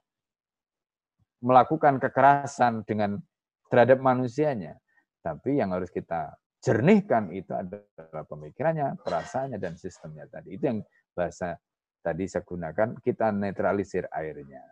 [1.43, 3.19] melakukan kekerasan dengan
[3.67, 4.79] terhadap manusianya.
[5.19, 10.55] Tapi yang harus kita jernihkan itu adalah pemikirannya, perasaannya, dan sistemnya tadi.
[10.55, 10.79] Itu yang
[11.19, 11.59] bahasa
[11.99, 14.63] tadi saya gunakan, kita netralisir airnya.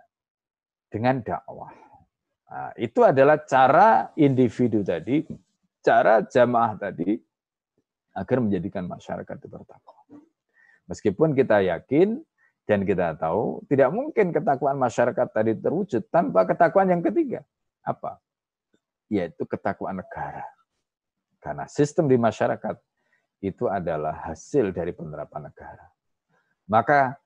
[0.86, 1.74] Dengan dakwah.
[2.47, 5.26] Nah, itu adalah cara individu tadi,
[5.82, 7.18] cara jamaah tadi
[8.14, 9.99] agar menjadikan masyarakat itu bertakwa.
[10.86, 12.22] Meskipun kita yakin
[12.66, 17.42] dan kita tahu tidak mungkin ketakwaan masyarakat tadi terwujud tanpa ketakwaan yang ketiga.
[17.82, 18.22] Apa?
[19.11, 20.47] Yaitu ketakwaan negara.
[21.42, 22.78] Karena sistem di masyarakat
[23.42, 25.95] itu adalah hasil dari penerapan negara.
[26.67, 27.19] Maka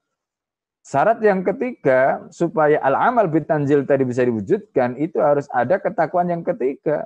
[0.80, 7.04] Syarat yang ketiga, supaya al-amal bitanzil tadi bisa diwujudkan, itu harus ada ketakwaan yang ketiga,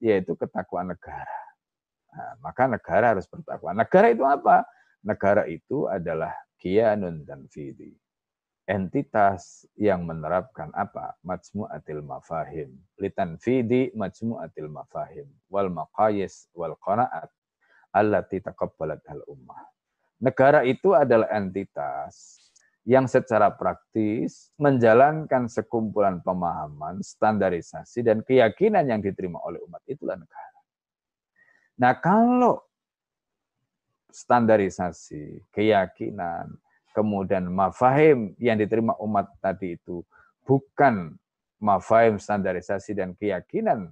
[0.00, 1.38] yaitu ketakwaan negara.
[2.12, 3.76] Nah, maka negara harus bertakwa.
[3.76, 4.64] Negara itu apa?
[5.04, 7.92] Negara itu adalah kianun dan fidi.
[8.64, 11.12] Entitas yang menerapkan apa?
[11.20, 12.72] Majmu'atil mafahim.
[12.96, 15.28] Litan fidi majmu'atil mafahim.
[15.52, 17.28] Wal maqayis wal qana'at.
[17.92, 19.60] Allati taqabbalat al ummah.
[20.22, 22.38] Negara itu adalah entitas
[22.86, 29.82] yang secara praktis menjalankan sekumpulan pemahaman, standarisasi, dan keyakinan yang diterima oleh umat.
[29.86, 30.58] Itulah negara.
[31.82, 32.62] Nah kalau
[34.14, 36.54] standarisasi, keyakinan,
[36.94, 40.06] kemudian mafahim yang diterima umat tadi itu
[40.46, 41.18] bukan
[41.58, 43.90] mafahim, standarisasi, dan keyakinan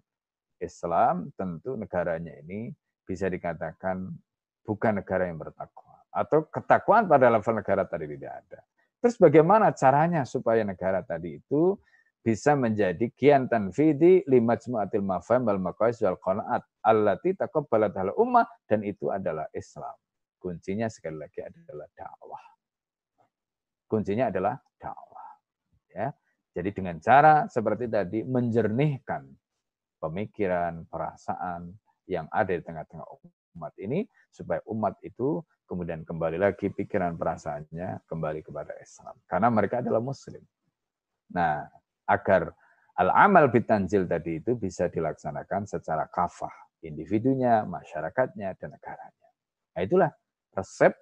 [0.63, 2.71] Islam, tentu negaranya ini
[3.03, 4.13] bisa dikatakan
[4.63, 5.90] bukan negara yang bertakwa.
[6.11, 8.61] Atau ketakwaan pada level negara tadi tidak ada.
[9.01, 11.79] Terus bagaimana caranya supaya negara tadi itu
[12.21, 18.45] bisa menjadi kian tanfidi lima jum'atil mafham wal maqais wal qanaat allati taqabbalat al ummah
[18.69, 19.97] dan itu adalah Islam.
[20.37, 22.45] Kuncinya sekali lagi adalah dakwah.
[23.89, 25.31] Kuncinya adalah dakwah.
[25.97, 26.13] Ya.
[26.53, 29.23] Jadi dengan cara seperti tadi menjernihkan
[30.01, 31.73] pemikiran, perasaan
[32.11, 33.07] yang ada di tengah-tengah
[33.57, 39.15] umat ini supaya umat itu kemudian kembali lagi pikiran perasaannya kembali kepada Islam.
[39.31, 40.43] Karena mereka adalah muslim.
[41.31, 41.63] Nah,
[42.11, 42.51] agar
[42.99, 46.53] al-amal bitanjil tadi itu bisa dilaksanakan secara kafah.
[46.83, 49.29] Individunya, masyarakatnya, dan negaranya.
[49.77, 50.11] Nah, itulah
[50.57, 50.97] resep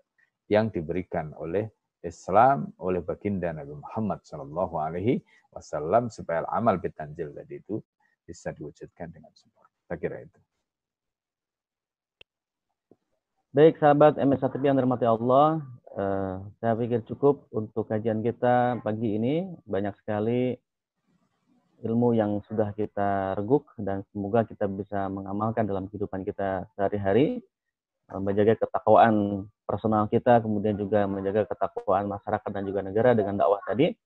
[0.53, 1.71] yang diberikan oleh
[2.05, 5.19] Islam oleh baginda Nabi Muhammad Shallallahu Alaihi
[5.51, 7.81] Wasallam supaya amal bitanjil tadi itu
[8.23, 9.73] bisa diwujudkan dengan sempurna.
[9.89, 10.39] Saya kira itu.
[13.49, 15.65] Baik sahabat MS1 yang dirahmati Allah,
[15.97, 19.49] uh, saya pikir cukup untuk kajian kita pagi ini.
[19.65, 20.53] Banyak sekali
[21.81, 27.41] ilmu yang sudah kita reguk dan semoga kita bisa mengamalkan dalam kehidupan kita sehari-hari,
[28.13, 33.65] uh, menjaga ketakwaan personal kita, kemudian juga menjaga ketakwaan masyarakat dan juga negara dengan dakwah
[33.65, 33.97] tadi.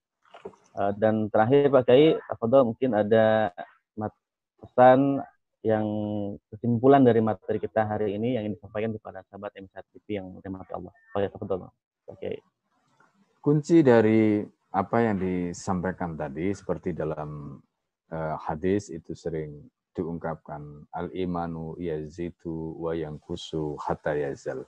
[0.79, 2.15] Uh, dan terakhir Pak Kiai,
[2.63, 3.51] mungkin ada
[4.63, 5.19] pesan
[5.63, 5.87] yang
[6.51, 10.75] kesimpulan dari materi kita hari ini yang ingin disampaikan kepada sahabat M1 TV yang dirahmati
[10.75, 10.93] Allah.
[11.15, 11.71] Ya, betul.
[12.11, 12.43] Oke.
[13.39, 14.43] Kunci dari
[14.75, 17.63] apa yang disampaikan tadi seperti dalam
[18.11, 24.67] uh, hadis itu sering diungkapkan al-imanu yazitu wa kusu hatta yazal.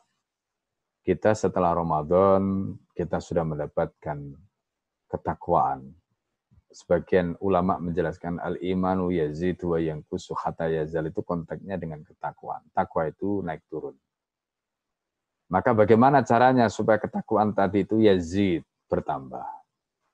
[1.05, 4.18] Kita setelah Ramadan kita sudah mendapatkan
[5.11, 5.92] ketakwaan,
[6.75, 12.66] sebagian ulama menjelaskan al-imanu yazidu wa yanqusu hatta yazal itu konteksnya dengan ketakwaan.
[12.75, 13.95] Takwa itu naik turun.
[15.47, 19.47] Maka bagaimana caranya supaya ketakwaan tadi itu yazid bertambah?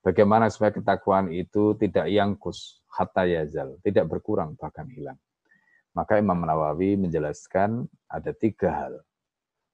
[0.05, 5.17] Bagaimana supaya ketakwaan itu tidak yangkus hatta yazal, tidak berkurang bahkan hilang?
[5.97, 8.95] Maka Imam Nawawi menjelaskan ada tiga hal,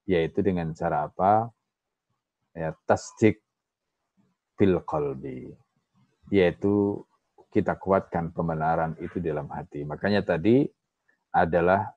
[0.06, 1.50] yaitu dengan cara apa?
[2.56, 3.42] Ya, tasdik
[4.56, 5.52] bil qalbi
[6.30, 7.04] yaitu
[7.50, 9.86] kita kuatkan pembenaran itu dalam hati.
[9.86, 10.68] Makanya tadi
[11.32, 11.88] adalah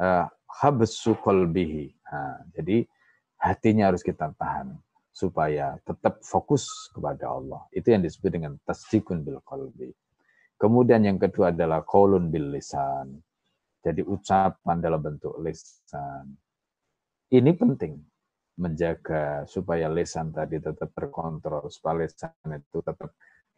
[0.00, 1.14] uh, habsu.
[1.26, 2.86] Nah, jadi
[3.38, 4.74] hatinya harus kita tahan
[5.14, 7.64] supaya tetap fokus kepada Allah.
[7.72, 9.94] Itu yang disebut dengan tasdikun bil qalbi.
[10.56, 13.20] Kemudian yang kedua adalah qaulun bil lisan.
[13.84, 16.34] Jadi ucapan dalam bentuk lisan.
[17.30, 17.94] Ini penting
[18.56, 23.12] menjaga supaya lisan tadi tetap terkontrol, supaya lisan itu tetap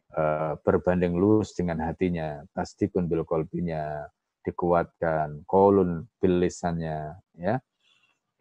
[0.09, 4.09] Eh, berbanding lurus dengan hatinya, tasdikun bil kolbinya,
[4.41, 7.61] dikuatkan, kolun bil lisannya, ya.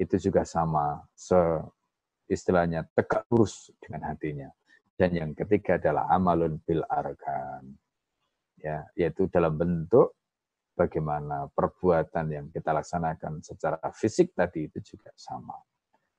[0.00, 1.36] Itu juga sama, se
[2.32, 4.48] istilahnya tegak lurus dengan hatinya.
[4.96, 7.76] Dan yang ketiga adalah amalun bil arkan.
[8.56, 10.16] Ya, yaitu dalam bentuk
[10.72, 15.54] bagaimana perbuatan yang kita laksanakan secara fisik tadi itu juga sama.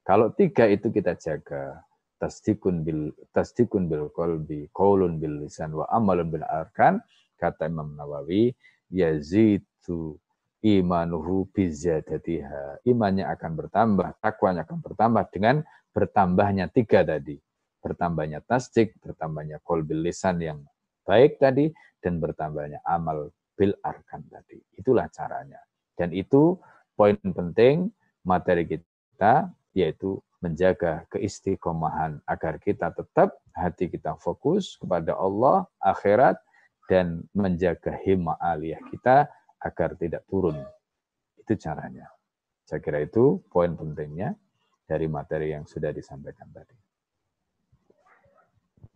[0.05, 1.83] Kalau tiga itu kita jaga,
[2.19, 6.99] tasdikun bil tasdikun bil qalbi qaulun bil lisan wa amalun bil arkan
[7.39, 8.51] kata Imam Nawawi
[8.91, 10.19] yazitu
[10.59, 15.63] imanuhu bizadatiha imannya akan bertambah takwanya akan bertambah dengan
[15.95, 17.39] bertambahnya tiga tadi.
[17.79, 20.59] Bertambahnya tasdik bertambahnya qaul bil lisan yang
[21.07, 21.71] baik tadi
[22.03, 24.59] dan bertambahnya amal bil arkan tadi.
[24.75, 25.63] Itulah caranya.
[25.95, 26.59] Dan itu
[26.95, 27.87] poin penting
[28.27, 36.39] materi kita yaitu menjaga keistiqomahan agar kita tetap hati kita fokus kepada Allah, akhirat,
[36.89, 39.29] dan menjaga himma aliyah kita
[39.61, 40.57] agar tidak turun.
[41.37, 42.09] Itu caranya.
[42.65, 44.33] Saya kira itu poin pentingnya
[44.89, 46.73] dari materi yang sudah disampaikan tadi.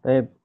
[0.02, 0.36] Baik,